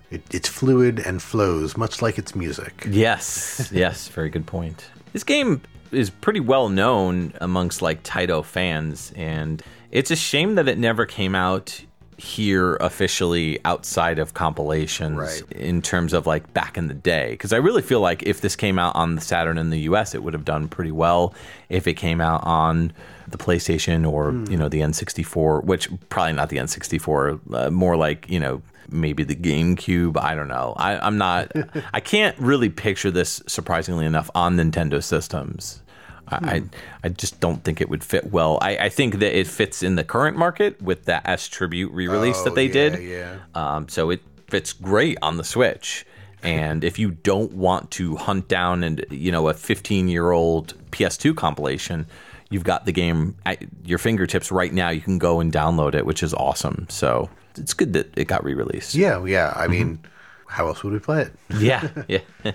[0.10, 2.86] It, it's fluid and flows, much like its music.
[2.90, 4.90] Yes, yes, very good point.
[5.12, 10.68] This game is pretty well known amongst like Taito fans, and it's a shame that
[10.68, 11.82] it never came out
[12.18, 15.44] here officially outside of compilations Right.
[15.52, 18.56] in terms of like back in the day because i really feel like if this
[18.56, 21.34] came out on the saturn in the us it would have done pretty well
[21.70, 22.92] if it came out on
[23.28, 28.28] the playstation or you know the n64 which probably not the n64 uh, more like
[28.30, 30.16] you know maybe the GameCube.
[30.18, 30.74] I don't know.
[30.78, 31.52] I, I'm not.
[31.94, 35.82] I can't really picture this surprisingly enough on Nintendo systems.
[36.30, 36.64] I, I
[37.06, 38.58] I just don't think it would fit well.
[38.62, 42.42] I, I think that it fits in the current market with that S tribute re-release
[42.44, 43.04] that Oh, they yeah, did.
[43.04, 43.38] yeah.
[43.56, 46.06] Um, so it fits great on the Switch.
[46.44, 50.74] And if you don't want to hunt down and you know a 15 year old
[50.92, 52.06] PS2 compilation,
[52.50, 54.90] you've got the game at your fingertips right now.
[54.90, 56.86] You can go and download it, which is awesome.
[56.90, 58.94] So it's good that it got re-released.
[58.96, 59.52] Yeah, yeah.
[59.56, 60.00] I mean,
[60.48, 61.34] how else would we play it?
[61.58, 62.20] Yeah, yeah.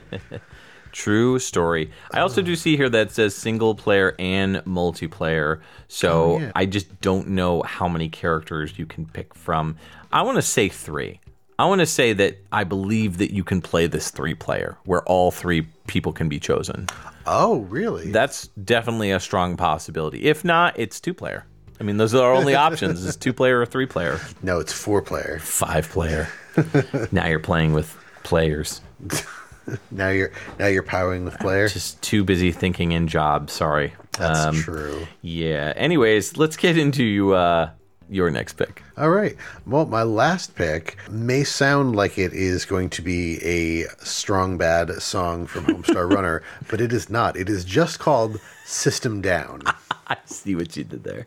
[0.93, 1.91] True story.
[2.13, 2.61] I also do uh-huh.
[2.61, 5.61] see here that it says single player and multiplayer.
[5.89, 6.53] So Oh, yeah.
[6.55, 9.77] I just don't know how many characters you can pick from.
[10.13, 11.21] I want to say three.
[11.59, 15.03] I want to say that I believe that you can play this three player where
[15.05, 16.89] all three people can be chosen.
[17.27, 18.11] Oh, really?
[18.11, 20.25] That's definitely a strong possibility.
[20.25, 21.45] If not, it's two player.
[21.79, 24.73] I mean, those are our only options: is two player or three player, no, it's
[24.73, 25.39] four player.
[25.41, 26.29] five player.
[27.13, 28.81] now you're playing with players.
[29.91, 31.69] Now you're now you're powering with player.
[31.69, 33.49] Just too busy thinking in job.
[33.51, 33.95] Sorry.
[34.19, 35.07] That's Um, true.
[35.21, 35.73] Yeah.
[35.77, 37.71] Anyways, let's get into uh,
[38.11, 38.83] your next pick.
[38.99, 39.37] All right.
[39.67, 44.91] Well, my last pick may sound like it is going to be a strong bad
[45.01, 47.37] song from Homestar Runner, but it is not.
[47.37, 49.63] It is just called System Down.
[50.09, 51.27] I see what you did there.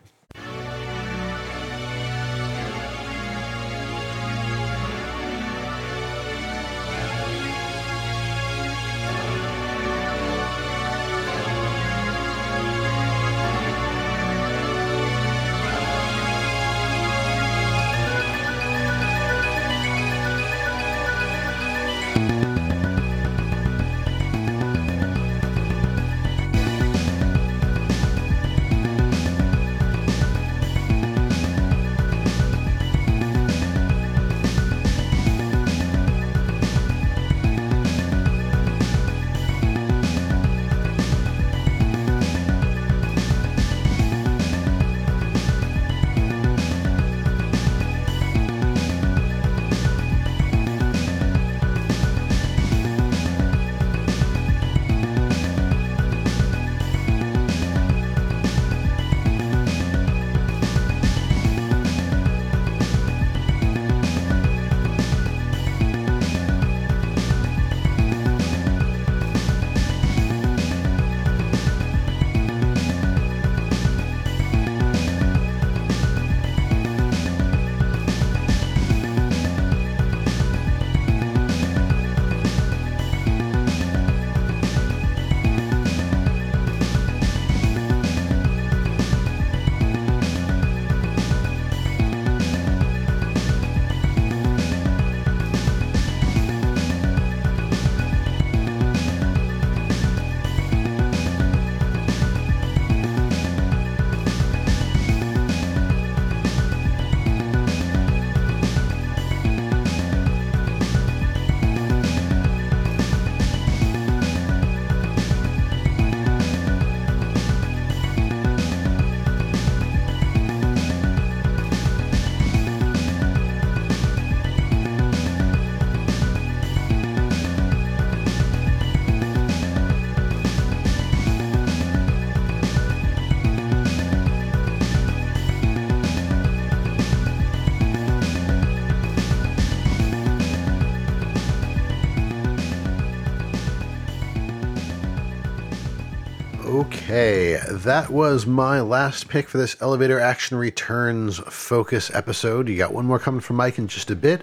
[147.86, 152.68] That was my last pick for this Elevator Action Returns focus episode.
[152.68, 154.42] You got one more coming from Mike in just a bit,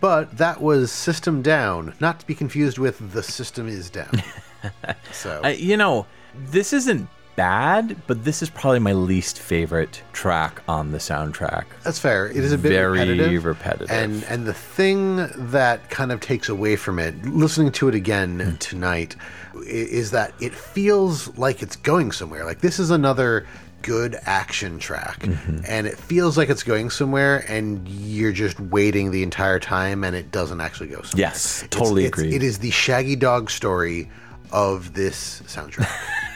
[0.00, 4.22] but that was System Down, not to be confused with The System Is Down.
[5.12, 6.06] so, I, you know,
[6.50, 11.64] this isn't bad, but this is probably my least favorite track on the soundtrack.
[11.82, 12.28] That's fair.
[12.28, 13.44] It is a bit Very repetitive.
[13.44, 13.90] repetitive.
[13.90, 15.16] And and the thing
[15.50, 18.54] that kind of takes away from it, listening to it again Hmm.
[18.58, 19.16] tonight,
[19.66, 22.44] is that it feels like it's going somewhere.
[22.44, 23.46] Like this is another
[23.82, 25.58] good action track Mm-hmm.
[25.68, 30.16] and it feels like it's going somewhere and you're just waiting the entire time and
[30.16, 31.28] it doesn't actually go somewhere.
[31.28, 32.34] Yes, totally it's- agree.
[32.34, 34.08] It is the Shaggy Dog story
[34.52, 35.90] of this soundtrack.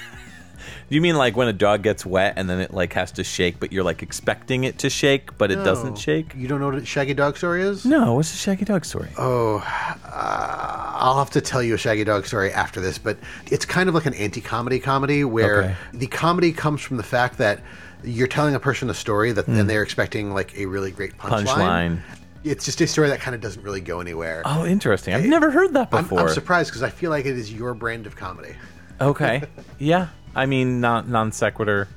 [0.91, 3.61] You mean like when a dog gets wet and then it like has to shake,
[3.61, 6.35] but you're like expecting it to shake, but it doesn't shake?
[6.35, 7.85] You don't know what a Shaggy Dog story is?
[7.85, 9.11] No, what's the Shaggy Dog story?
[9.19, 9.59] Oh,
[10.05, 13.19] uh, I'll have to tell you a Shaggy Dog story after this, but
[13.51, 15.75] it's kind of like an anti-comedy comedy where Okay.
[15.93, 17.61] the comedy comes from the fact that
[18.03, 21.47] you're telling a person a story that then they're expecting like a really great punchline.
[21.47, 21.99] Punchline.
[22.45, 24.43] It's just a story that kind of doesn't really go anywhere.
[24.45, 25.13] Oh, interesting.
[25.13, 26.21] I've never heard that I'm, before.
[26.21, 28.55] I'm surprised because I feel like it is your brand of comedy.
[29.01, 29.43] Okay.
[29.79, 30.09] yeah.
[30.35, 31.89] I mean, not non sequitur.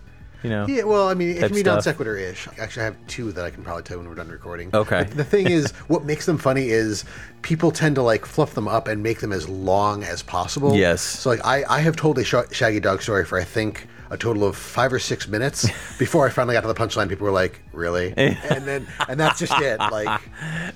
[0.43, 0.65] You know.
[0.67, 2.47] Yeah, well, I mean, it can be non sequitur ish.
[2.57, 4.71] Actually, I have two that I can probably tell when we're done recording.
[4.73, 5.03] Okay.
[5.03, 7.05] But the thing is, what makes them funny is
[7.43, 10.75] people tend to like fluff them up and make them as long as possible.
[10.75, 11.01] Yes.
[11.01, 14.17] So, like, I, I have told a Sh- Shaggy Dog story for, I think, a
[14.17, 15.67] total of five or six minutes
[15.99, 17.07] before I finally got to the punchline.
[17.07, 18.13] People were like, really?
[18.17, 19.79] and then, and that's just it.
[19.79, 20.21] Like,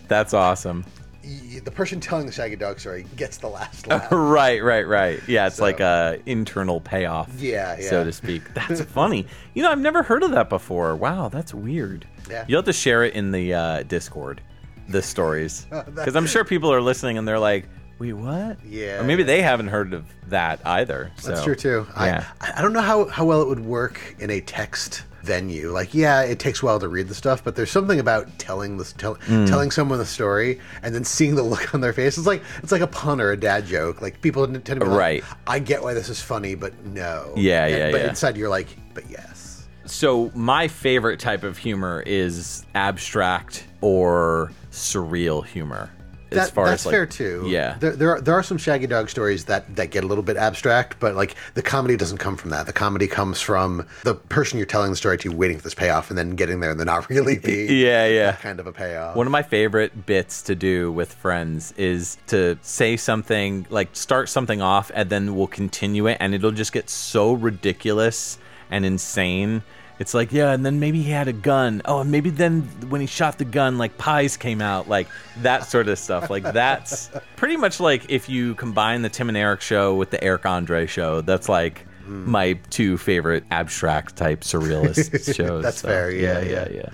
[0.08, 0.86] That's awesome.
[1.26, 4.08] Y- the person telling the Shaggy Dog story gets the last laugh.
[4.12, 5.20] right, right, right.
[5.28, 7.30] Yeah, it's So- like a internal payoff.
[7.40, 8.42] Yeah, So to speak.
[8.54, 9.26] That's funny.
[9.54, 10.96] You know, I've never heard of that before.
[10.96, 12.06] Wow, that's weird.
[12.30, 12.46] Yeah.
[12.48, 14.42] You'll have to share it in the uh, Discord,
[14.90, 15.66] the stories.
[15.86, 17.68] Because I'm sure people are listening and they're like,
[18.00, 18.58] wait, what?
[18.66, 21.12] Yeah, Or maybe they haven't heard of that either.
[21.24, 21.88] That's true too.
[21.96, 22.26] Yeah.
[22.42, 25.72] I, I don't know how, how well it would work in a text venue.
[25.72, 28.78] Like, yeah, it takes a while to read the stuff, but there's something about telling
[28.78, 29.48] this tell, Mm.
[29.48, 32.18] telling someone the story and then seeing the look on their face.
[32.18, 34.02] It's like it's like a pun or a dad joke.
[34.02, 35.24] Like people tend to be like, Right.
[35.48, 37.34] I get why this is funny, but no.
[37.36, 38.10] Yeah, And- yeah, But yeah.
[38.10, 39.66] inside you're like, but yes.
[39.86, 45.90] So my favorite type of humor is abstract or surreal humor.
[46.32, 47.44] As far that's as like, fair too.
[47.48, 47.78] Yeah.
[47.80, 50.38] there, there are there are some Shaggy Dog stories that that get a little bit
[50.38, 52.66] abstract, but like the comedy doesn't come from that.
[52.66, 56.10] The comedy comes from the person you're telling the story to, waiting for this payoff,
[56.10, 58.32] and then getting there and then not really be Yeah, yeah.
[58.34, 59.16] kind of a payoff.
[59.16, 64.30] One of my favorite bits to do with friends is to say something, like start
[64.30, 68.38] something off, and then we'll continue it, and it'll just get so ridiculous
[68.70, 69.64] and insane.
[69.98, 71.82] It's like, yeah, and then maybe he had a gun.
[71.86, 75.08] Oh, and maybe then when he shot the gun, like pies came out, like
[75.42, 76.30] that sort of stuff.
[76.30, 80.22] Like that's pretty much like if you combine the Tim and Eric show with the
[80.24, 81.22] Eric Andre show.
[81.22, 82.30] That's like hmm.
[82.30, 85.64] my two favorite abstract type surrealist shows.
[85.64, 86.68] That's fair, yeah, yeah.
[86.70, 86.90] yeah.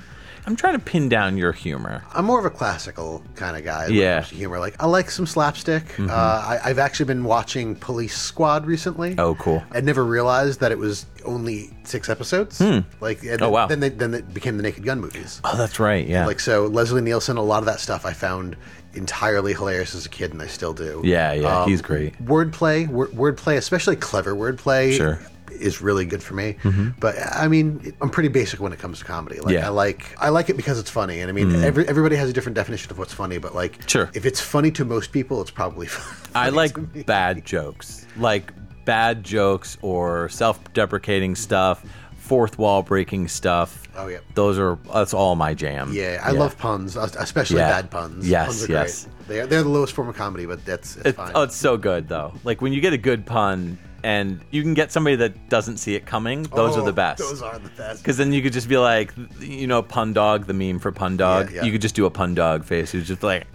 [0.45, 2.03] I'm trying to pin down your humor.
[2.13, 3.88] I'm more of a classical kind of guy.
[3.88, 4.22] Yeah.
[4.22, 4.35] Mm-hmm.
[4.35, 4.59] humor.
[4.59, 5.99] Like I like some slapstick.
[5.99, 9.15] Uh, I, I've actually been watching Police Squad recently.
[9.18, 9.63] Oh, cool.
[9.72, 12.59] I never realized that it was only six episodes.
[12.99, 13.68] Like, and Oh, wow.
[13.68, 15.39] Then they, then it became the Naked Gun movies.
[15.43, 16.07] Oh, that's right.
[16.07, 16.26] Yeah.
[16.26, 17.38] Like so, Leslie Nielsen.
[17.38, 18.55] A lot of that stuff I found
[18.93, 21.01] entirely hilarious as a kid, and I still do.
[21.03, 22.18] Yeah, yeah, Um, he's great.
[22.26, 24.95] Wordplay, word, wordplay, especially clever wordplay.
[24.97, 25.19] Sure.
[25.61, 25.67] Mm-hmm.
[25.67, 26.57] Is really good for me,
[26.99, 29.39] but I mean, I'm pretty basic when it comes to comedy.
[29.39, 29.61] Like, Yeah.
[29.61, 29.65] Mm.
[29.65, 32.33] I like I like it because it's funny, and I mean, every, everybody has a
[32.33, 33.38] different definition of what's funny.
[33.38, 34.09] But like, Sure.
[34.13, 35.88] if it's funny to most people, it's probably.
[36.35, 38.51] I like bad jokes, like
[38.85, 41.85] bad jokes or self-deprecating stuff,
[42.17, 43.83] fourth wall breaking stuff.
[43.95, 44.19] Oh, yeah.
[44.35, 45.91] those are that's all my jam.
[45.93, 47.69] Yeah, I love puns, especially Yeah.
[47.69, 48.27] bad puns.
[48.27, 49.03] Yes, puns are yes.
[49.03, 49.27] great.
[49.27, 51.31] They're they're the lowest form of comedy, but that's it's It, fine.
[51.35, 52.33] oh, it's so good though.
[52.43, 55.95] Like when you get a good pun and you can get somebody that doesn't see
[55.95, 56.44] it coming.
[56.44, 57.19] Those are Oh, the best.
[57.19, 58.02] Those are the best.
[58.02, 61.18] Because then you could just be like, you know, pun dog, the meme for pun
[61.18, 61.49] dog.
[61.49, 61.64] Yeah, yeah.
[61.64, 63.48] You could just do a pun dog face who's just like,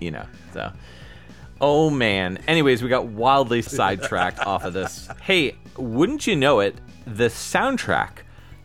[0.00, 0.26] you know.
[0.52, 0.72] So,
[1.60, 2.38] oh man.
[2.46, 5.08] Anyways, we got wildly sidetracked off of this.
[5.22, 6.76] Hey, wouldn't you know it?
[7.06, 8.18] The soundtrack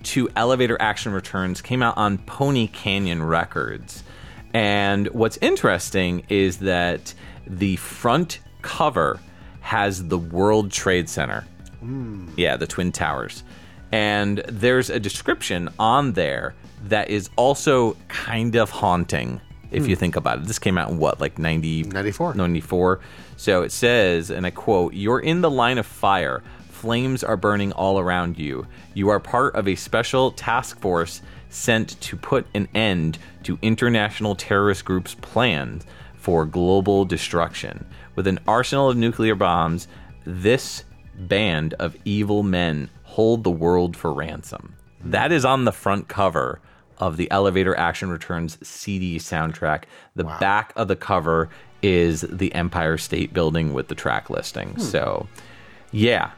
[0.03, 4.03] to Elevator Action Returns came out on Pony Canyon Records.
[4.53, 7.14] And what's interesting is that
[7.48, 9.19] the front cover
[9.61, 11.45] has the World Trade Center.
[11.79, 12.27] Hmm.
[12.35, 13.43] Yeah, the Twin Towers.
[13.91, 19.99] And there's a description on there that is also kind of haunting if you hmm.
[19.99, 20.45] think about it.
[20.45, 22.35] This came out in what, like 90, 94.
[22.35, 22.99] 94.
[23.38, 26.43] So it says, and I quote, You're in the line of fire.
[26.69, 28.67] Flames are burning all around you.
[28.93, 34.35] You are part of a special task force sent to put an end to international
[34.35, 35.85] terrorist groups' plans
[36.22, 37.84] for global destruction.
[38.15, 39.88] With an arsenal of nuclear bombs,
[40.23, 40.84] this
[41.15, 44.76] band of evil men Hold the World for Ransom.
[45.03, 46.61] That is on the front cover
[46.99, 49.84] of the Elevator Action Returns CD soundtrack.
[50.15, 51.49] The back of the cover
[51.81, 54.69] is the Empire State Building with the track listing.
[54.69, 54.80] Hmm.
[54.80, 55.27] So,
[55.91, 56.31] yeah.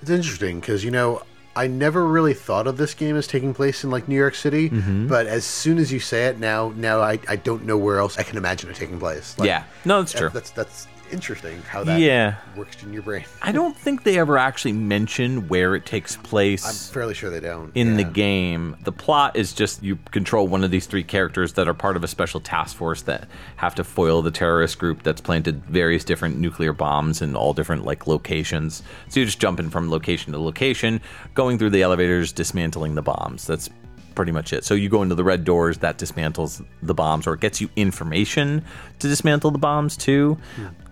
[0.00, 1.22] It's interesting because you know
[1.56, 4.68] I never really thought of this game as taking place in like New York City,
[4.70, 5.08] Mm-hmm.
[5.08, 8.18] but as soon as you say it now, now I, I don't know where else
[8.18, 9.36] I can imagine it taking place.
[9.38, 9.64] Like, Yeah.
[9.84, 10.28] No, that's true.
[10.32, 12.36] That's that's interesting how that Yeah.
[12.56, 13.24] works in your brain.
[13.42, 16.66] I don't think they ever actually mention where it takes place.
[16.66, 18.76] I'm fairly sure they don't in the game.
[18.84, 22.04] The plot is just you control one of these three characters that are part of
[22.04, 26.38] a special task force that have to foil the terrorist group that's planted various different
[26.38, 28.82] nuclear bombs in all different like locations.
[29.08, 31.00] So you're just jumping from location to location,
[31.34, 33.46] going through the elevators, dismantling the bombs.
[33.46, 33.70] That's
[34.16, 34.64] pretty much it.
[34.64, 37.68] So you go into the red doors that dismantles the bombs or it gets you
[37.76, 38.64] information
[38.98, 40.36] to dismantle the bombs too.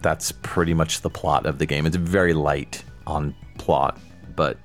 [0.02, 1.86] That's pretty much the plot of the game.
[1.86, 3.98] It's very light on plot,
[4.36, 4.58] but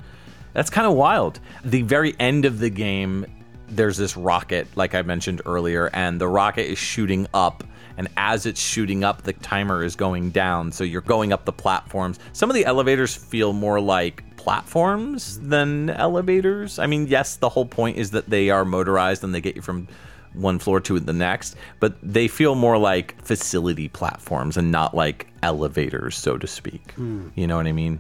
[0.53, 1.40] that's kind of wild.
[1.64, 3.26] The very end of the game,
[3.69, 7.64] there's this rocket, like I mentioned earlier, and the rocket is shooting up.
[7.98, 10.72] And as it's shooting up, the timer is going down.
[10.72, 12.18] So you're going up the platforms.
[12.31, 16.79] Some of the elevators feel more like platforms than elevators.
[16.79, 19.61] I mean, yes, the whole point is that they are motorized and they get you
[19.61, 19.89] from
[20.33, 25.27] one floor to the next, but they feel more like facility platforms and not like
[25.43, 26.93] elevators, so to speak.
[26.93, 27.27] Hmm.
[27.35, 27.99] You know what I mean?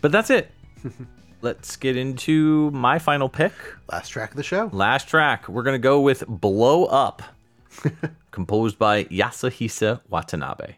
[0.00, 0.50] But that's it.
[1.40, 3.52] Let's get into my final pick.
[3.92, 4.70] last track of the show.
[4.72, 7.22] Last track, we're going to go with Blow Up,
[8.32, 10.74] composed by Yasuhisa Watanabe.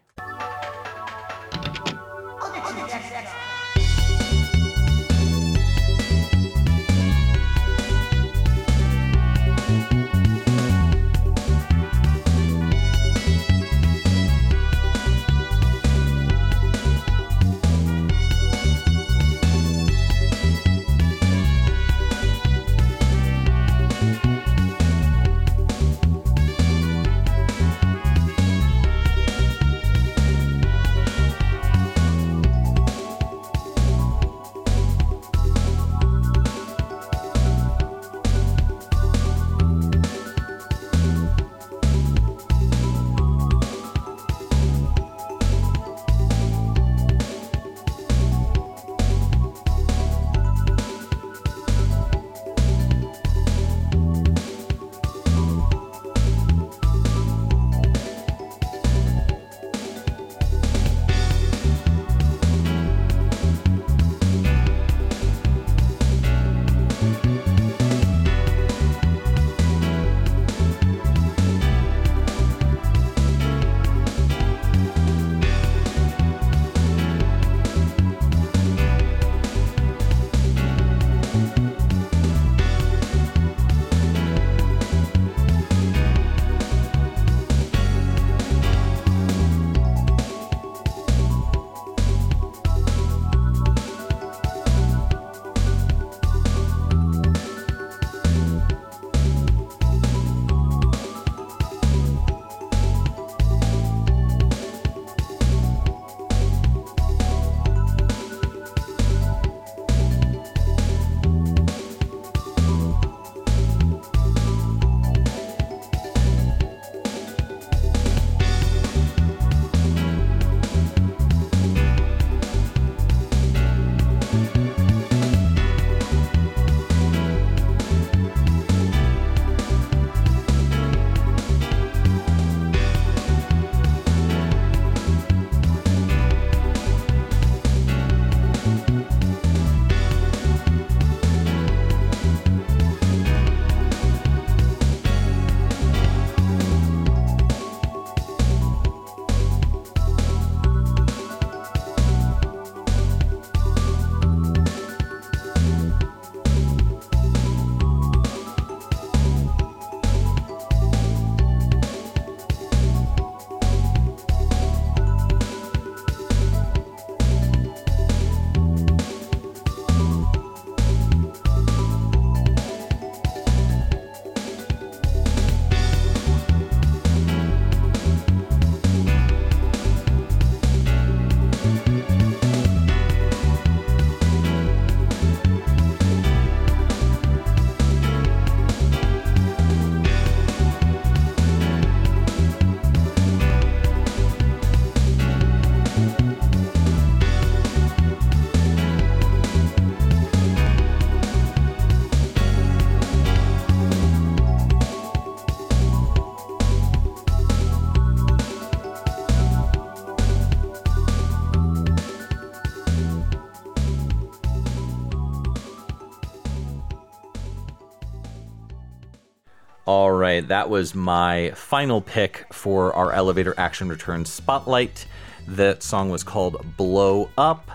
[220.41, 225.07] That was my final pick for our elevator action return spotlight.
[225.47, 227.71] That song was called Blow Up,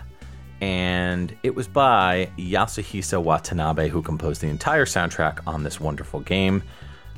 [0.61, 6.63] and it was by Yasuhisa Watanabe, who composed the entire soundtrack on this wonderful game.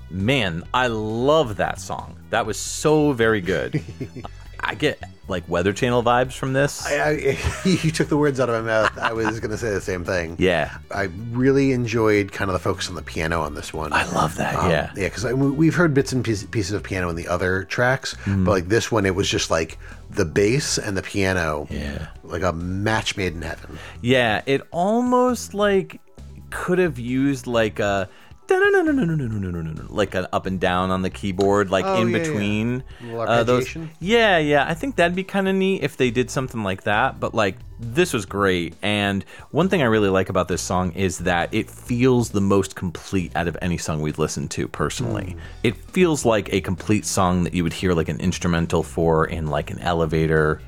[0.10, 2.18] Man, I love that song.
[2.32, 3.84] That was so very good.
[4.62, 6.86] I get like Weather Channel vibes from this.
[6.86, 8.98] I, I, you took the words out of my mouth.
[8.98, 10.36] I was going to say the same thing.
[10.40, 10.78] yeah.
[10.92, 13.94] I really enjoyed kind of the focus on the piano on this one.
[13.94, 14.92] I love that, Um, yeah.
[14.96, 18.46] yeah, because we've heard bits and piece- pieces of piano in the other tracks, Mm.
[18.46, 19.78] but like this one, it was just like
[20.10, 22.08] the bass and the piano, Yeah.
[22.24, 23.78] like a match made in heaven.
[24.02, 26.00] Yeah, it almost like
[26.50, 28.10] could have used like a
[29.90, 32.24] like an up and down on the keyboard, like Oh, in yeah, yeah.
[32.24, 33.78] between Little uh, those.
[34.00, 37.20] Yeah, yeah, I think that'd be kind of neat if they did something like that.
[37.20, 41.20] But like this was great, and one thing I really like about this song is
[41.20, 44.68] that it feels the most complete out of any song we've listened to.
[44.68, 49.26] Personally, it feels like a complete song that you would hear like an instrumental for
[49.26, 50.62] in like an elevator.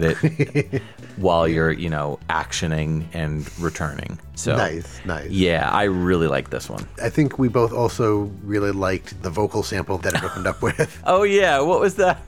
[0.00, 0.82] Get it?
[1.16, 4.18] While you're, you know, actioning and returning.
[4.34, 5.30] So Nice, nice.
[5.30, 6.86] Yeah, I really like this one.
[7.02, 11.00] I think we both also really liked the vocal sample that it opened up with.
[11.04, 12.20] Oh yeah, what was that?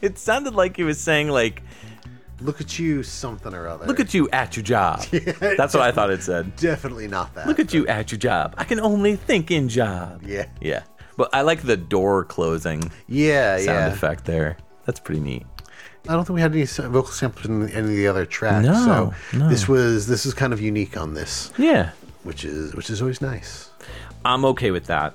[0.00, 1.62] It sounded like he was saying like,
[2.40, 3.86] Look at you, something or other.
[3.86, 6.56] "Look at you at your job." That's what I thought it said.
[6.56, 7.46] Definitely not that.
[7.46, 8.56] Look at you at your job.
[8.58, 10.24] I can only think in job.
[10.26, 10.46] Yeah.
[10.60, 10.82] Yeah.
[11.16, 13.86] But I like the door closing Yeah, sound yeah.
[13.92, 14.56] effect there.
[14.86, 15.46] That's pretty neat.
[16.08, 18.66] I don't think we had any vocal samples in any of the other tracks.
[18.66, 18.74] No,
[19.32, 19.48] so no.
[19.48, 21.90] this was this is kind of unique on this, Yeah.
[22.24, 23.70] which is which is always nice.
[24.24, 25.14] I'm okay with that.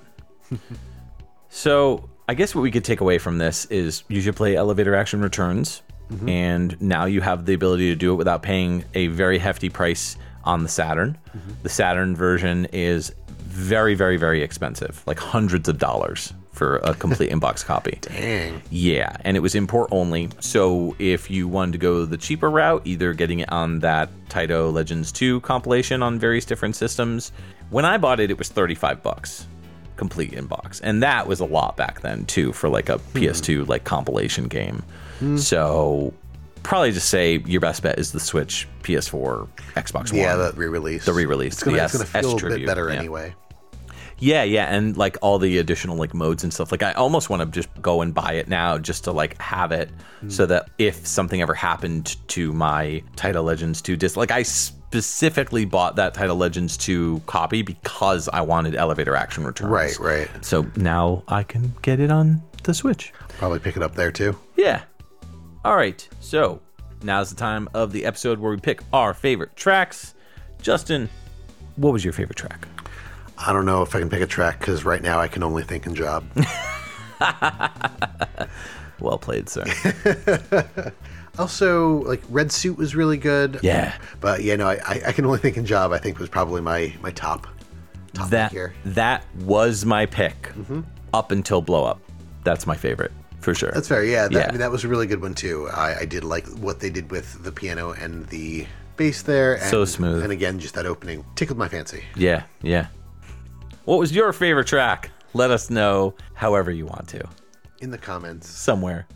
[1.49, 4.95] so I guess what we could take away from this is you should play elevator
[4.95, 5.81] action returns,
[6.11, 6.30] mm-hmm.
[6.30, 10.18] and now you have the ability to do it without paying a very hefty price
[10.43, 11.18] on the Saturn.
[11.30, 11.51] Mm-hmm.
[11.64, 13.14] The Saturn version is
[13.57, 17.97] very, very, very expensive, like hundreds of dollars for a complete inbox copy.
[18.01, 18.61] Dang.
[18.69, 20.29] Yeah, and it was import only.
[20.39, 24.71] So if you wanted to go the cheaper route, either getting it on that Taito
[24.71, 27.31] Legends 2 compilation on various different systems,
[27.71, 29.47] when I bought it, it was 35 bucks
[29.95, 30.79] complete inbox.
[30.84, 33.17] And that was a lot back then too for like a hmm.
[33.17, 34.84] PS2 like compilation game.
[35.17, 35.38] Hmm.
[35.38, 36.13] So
[36.61, 40.45] probably just say your best bet is the Switch, PS4, Xbox Yeah, One.
[40.45, 41.05] Yeah, the re-release.
[41.05, 42.99] The re-release, It's gonna, the it's gonna S- feel a bit S-Tribute, better yeah.
[42.99, 43.34] anyway.
[44.19, 46.72] Yeah, yeah, and like all the additional like modes and stuff.
[46.72, 49.72] Like I almost want to just go and buy it now just to like have
[49.72, 49.89] it
[50.22, 50.30] hmm.
[50.30, 55.65] so that if something ever happened to my Taito Legends 2 disc, like I specifically
[55.65, 59.72] bought that Taito Legends 2 copy because I wanted elevator action returns.
[59.72, 60.45] Right, right.
[60.45, 63.14] So now I can get it on the Switch.
[63.30, 64.38] Probably pick it up there too.
[64.56, 64.84] Yeah.
[65.64, 66.07] All right.
[66.22, 66.60] So
[67.03, 70.15] now's the time of the episode where we pick our favorite tracks.
[70.61, 71.10] Justin,
[71.76, 72.68] what was your favorite track?
[73.38, 75.64] I don't know if I can pick a track because right now I can only
[75.64, 76.26] think in job.
[78.99, 79.64] Well played, sir.
[81.39, 83.59] also, like Red Suit was really good.
[83.61, 83.95] Yeah.
[84.19, 85.91] But yeah, no, I, I, can only think in job.
[85.91, 87.47] I think was probably my my top.
[88.14, 88.73] top that here.
[88.85, 90.81] that was my pick mm-hmm.
[91.14, 91.99] up until blow up.
[92.43, 93.72] That's my favorite for sure.
[93.72, 94.03] That's fair.
[94.03, 94.47] Yeah, that, Yeah.
[94.47, 95.69] I mean that was a really good one too.
[95.72, 98.65] I, I did like what they did with the piano and the
[98.95, 99.55] bass there.
[99.55, 100.23] And, So smooth.
[100.23, 102.03] And again, just that opening tickled my fancy.
[102.15, 102.88] yeah, yeah.
[103.88, 105.11] What was your favorite track?
[105.34, 107.26] Let us know however you want to.
[107.80, 108.49] In the comments.
[108.49, 109.07] Somewhere.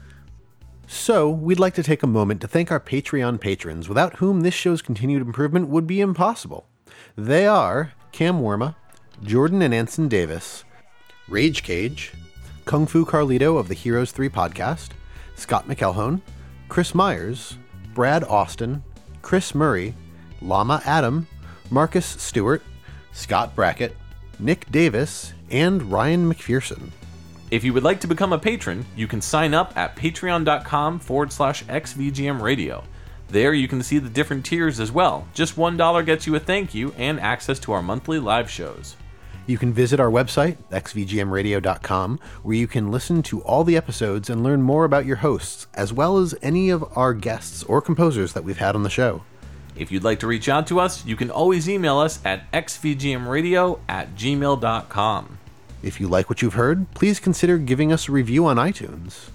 [0.88, 4.53] So, we'd like to take a moment to thank our Patreon patrons, without whom this
[4.53, 6.69] show's continued improvement would be impossible.
[7.18, 8.73] They are Cam Werme,
[9.22, 10.64] Jordan and Anson Davis,
[11.27, 12.15] Rayjkayj,
[12.64, 14.91] Kung Fu Carlito of the Heroes 3 podcast,
[15.35, 16.22] Scott McElhone,
[16.69, 17.57] Chris Myers,
[17.93, 18.81] Brad Austin,
[19.22, 19.93] Chris Murray,
[20.41, 21.27] Llama Adam,
[21.69, 22.64] Marques Stewart,
[23.11, 23.98] Scott Brackett,
[24.41, 26.91] Nick Davis, and Ryan McPherson.
[27.51, 31.31] If you would like to become a patron, you can sign up at patreon.com forward
[31.31, 32.84] slash xvgm radio.
[33.27, 35.27] There you can see the different tiers as well.
[35.34, 38.95] Just $1 gets you a thank you and access to our monthly live shows.
[39.47, 44.43] You can visit our website, xvgmradio.com, where you can listen to all the episodes and
[44.43, 48.43] learn more about your hosts, as well as any of our guests or composers that
[48.43, 49.23] we've had on the show.
[49.81, 53.79] If you'd like to reach out to us, you can always email us at xvgmradio
[53.89, 55.39] at gmail.com.
[55.81, 59.29] If you like what you've heard, please consider giving us a review on iTunes.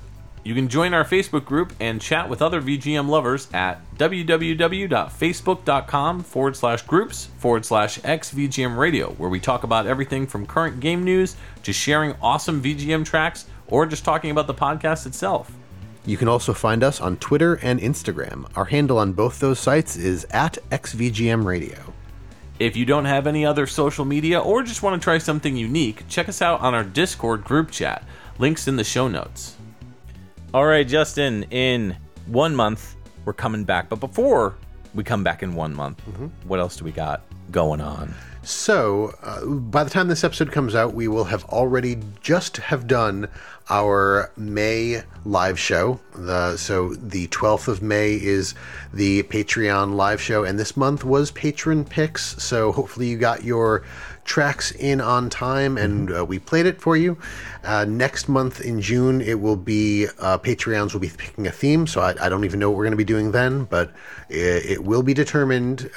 [0.44, 6.54] You can join our Facebook group and chat with other VGM lovers at www.facebook.com forward
[6.54, 11.34] slash groups forward slash xVGM radio, where we talk about everything from current game news
[11.64, 15.50] to sharing awesome VGM tracks or just talking about the podcast itself.
[16.06, 18.48] You can also find us on Twitter and Instagram.
[18.54, 21.92] Our handle on both those sites is at xvgmradio.
[22.60, 26.08] If you don't have any other social media or just want to try something unique,
[26.08, 28.04] check us out on our Discord group chat.
[28.38, 29.56] Links in the show notes.
[30.54, 31.96] All right, Justin, in
[32.26, 33.88] one month, we're coming back.
[33.88, 34.54] But before
[34.94, 36.00] we come back in one month,
[36.44, 38.14] what else do we got going on?
[38.42, 42.86] So, uh, by the time this episode comes out, we will have already just have
[42.86, 43.28] done
[43.68, 45.98] our May live show.
[46.14, 48.54] The, so, the 12th of May is
[48.92, 52.42] the Patreon live show, and this month was patron picks.
[52.42, 53.84] So, hopefully, you got your
[54.24, 57.16] tracks in on time and uh, we played it for you.
[57.62, 61.86] Uh, next month in June, it will be uh, Patreons will be picking a theme.
[61.86, 63.92] So, I, I don't even know what we're going to be doing then, but
[64.28, 65.90] it, it will be determined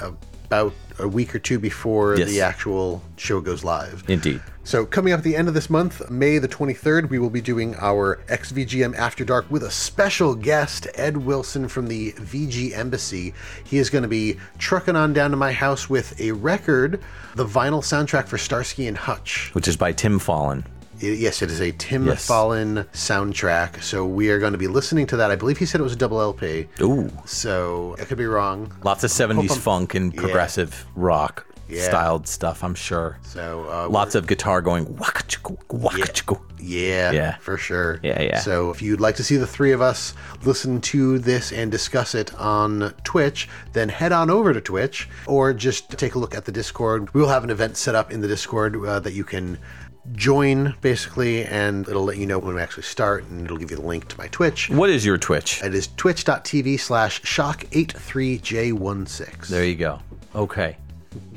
[0.50, 2.28] about a week or two before Yes.
[2.30, 4.04] the actual show goes live.
[4.08, 4.42] Indeed.
[4.64, 7.42] So, coming up at the end of this month, May the 23rd, we will be
[7.42, 13.34] doing our XVGM After Dark with a special guest, Ed Wilson from the VG Embassy.
[13.64, 17.02] He is going to be trucking on down to my house with a record,
[17.36, 19.50] the vinyl soundtrack for Starsky and Hutch.
[19.54, 20.66] Which is by Tim Fallon.
[21.02, 22.26] I- yes, it is a Tim Yes.
[22.28, 23.82] Fallon soundtrack.
[23.84, 25.32] So, we are going to be listening to that.
[25.32, 26.68] I believe he said it was a double LP.
[26.82, 27.10] Ooh.
[27.26, 28.72] So, I could be wrong.
[28.84, 30.22] Lots of 70s I'm- funk and Yeah.
[30.22, 31.84] progressive rock Yeah.
[31.84, 33.18] styled stuff, I'm sure.
[33.24, 36.40] So, uh, Lots of guitar going waka chicka, waka chicka.
[36.62, 37.36] Yeah, Yeah.
[37.40, 38.00] for sure.
[38.04, 38.40] Yeah, yeah.
[38.42, 40.14] So if you'd like to see the three of us
[40.44, 45.54] listen to this and discuss it on Twitch, then head on over to Twitch or
[45.54, 47.14] just take a look at the Discord.
[47.14, 49.58] We will have an event set up in the Discord uh, that you can
[50.14, 53.78] join basically, and it'll let you know when we actually start, and it'll give you
[53.78, 54.70] the link to my Twitch.
[54.70, 55.64] What is your Twitch?
[55.64, 59.48] It is twitch.tv slash shock83j16.
[59.48, 60.00] There you go.
[60.36, 60.76] Okay.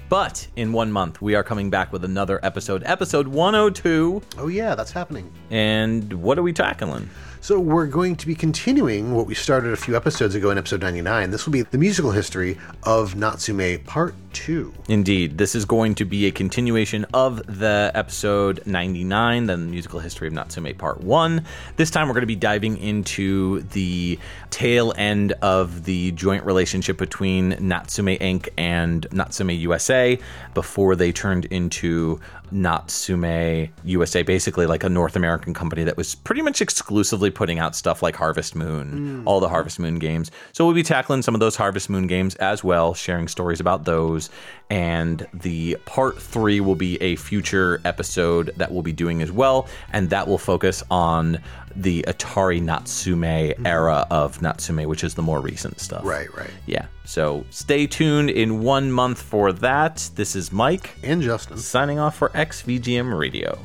[0.09, 4.21] But in one month, we are coming back with another episode, episode 102.
[4.37, 5.33] Oh, yeah, that's happening.
[5.51, 7.09] And what are we tackling?
[7.41, 10.83] So we're going to be continuing what we started a few episodes ago in episode
[10.83, 11.31] 99.
[11.31, 14.73] This will be the musical history of Natsume Part 2.
[14.89, 20.29] Indeed, this is going to be a continuation of the episode 99, the musical history
[20.29, 21.45] of Natsume Part 1.
[21.77, 24.19] This time we're going to be diving into the
[24.51, 28.49] tail end of the joint relationship between Natsume Inc.
[28.57, 30.19] and Natsume USA
[30.55, 32.21] before they turned into
[32.53, 37.75] Natsume USA, basically like a North American company that was pretty much exclusively putting out
[37.75, 39.29] stuff like Harvest Moon, hmm.
[39.29, 40.31] all the Harvest Moon games.
[40.53, 43.85] So we'll be tackling some of those Harvest Moon games as well, sharing stories about
[43.85, 44.22] those.
[44.71, 49.69] And the part three will be a future episode that we'll be doing as well,
[49.93, 51.39] and that will focus on
[51.77, 53.25] the Atari Natsume
[53.67, 56.05] era of Natsume, which is the more recent stuff.
[56.05, 56.51] Right, right.
[56.67, 56.87] Yeah.
[57.05, 60.09] So stay tuned in one month for that.
[60.15, 61.59] This is Mike And Justin.
[61.59, 63.59] signing off for XVGM Radio.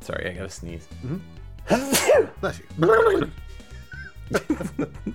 [0.00, 0.88] Sorry, I gotta sneeze.
[1.04, 2.24] Mm-hmm.
[2.40, 3.30] Bless you.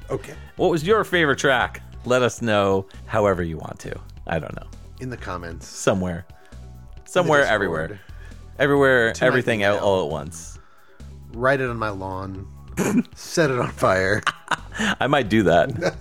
[0.10, 0.34] okay.
[0.56, 1.82] What was your favorite track?
[2.06, 4.00] Let us know however you want to.
[4.28, 4.68] I don't know.
[5.00, 5.68] In the comments.
[5.68, 6.26] Somewhere.
[7.06, 8.00] Somewhere, everywhere.
[8.60, 9.84] Everywhere, my everything all, email.
[9.86, 10.60] all at once.
[11.34, 12.48] Write it on my lawn.
[13.16, 14.22] Set it on fire.
[15.00, 15.96] I might do that.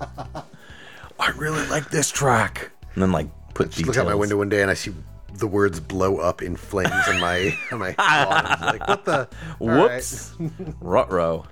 [1.20, 2.70] I really like this track.
[2.94, 3.96] And then, like, put Just details.
[3.96, 4.92] look out my window one day and I see
[5.34, 8.58] the words blow up in flames on my on my lawn.
[8.60, 9.28] Like, what the?
[9.60, 9.92] Right.
[9.92, 10.34] Whoops.
[10.80, 11.44] Rut row.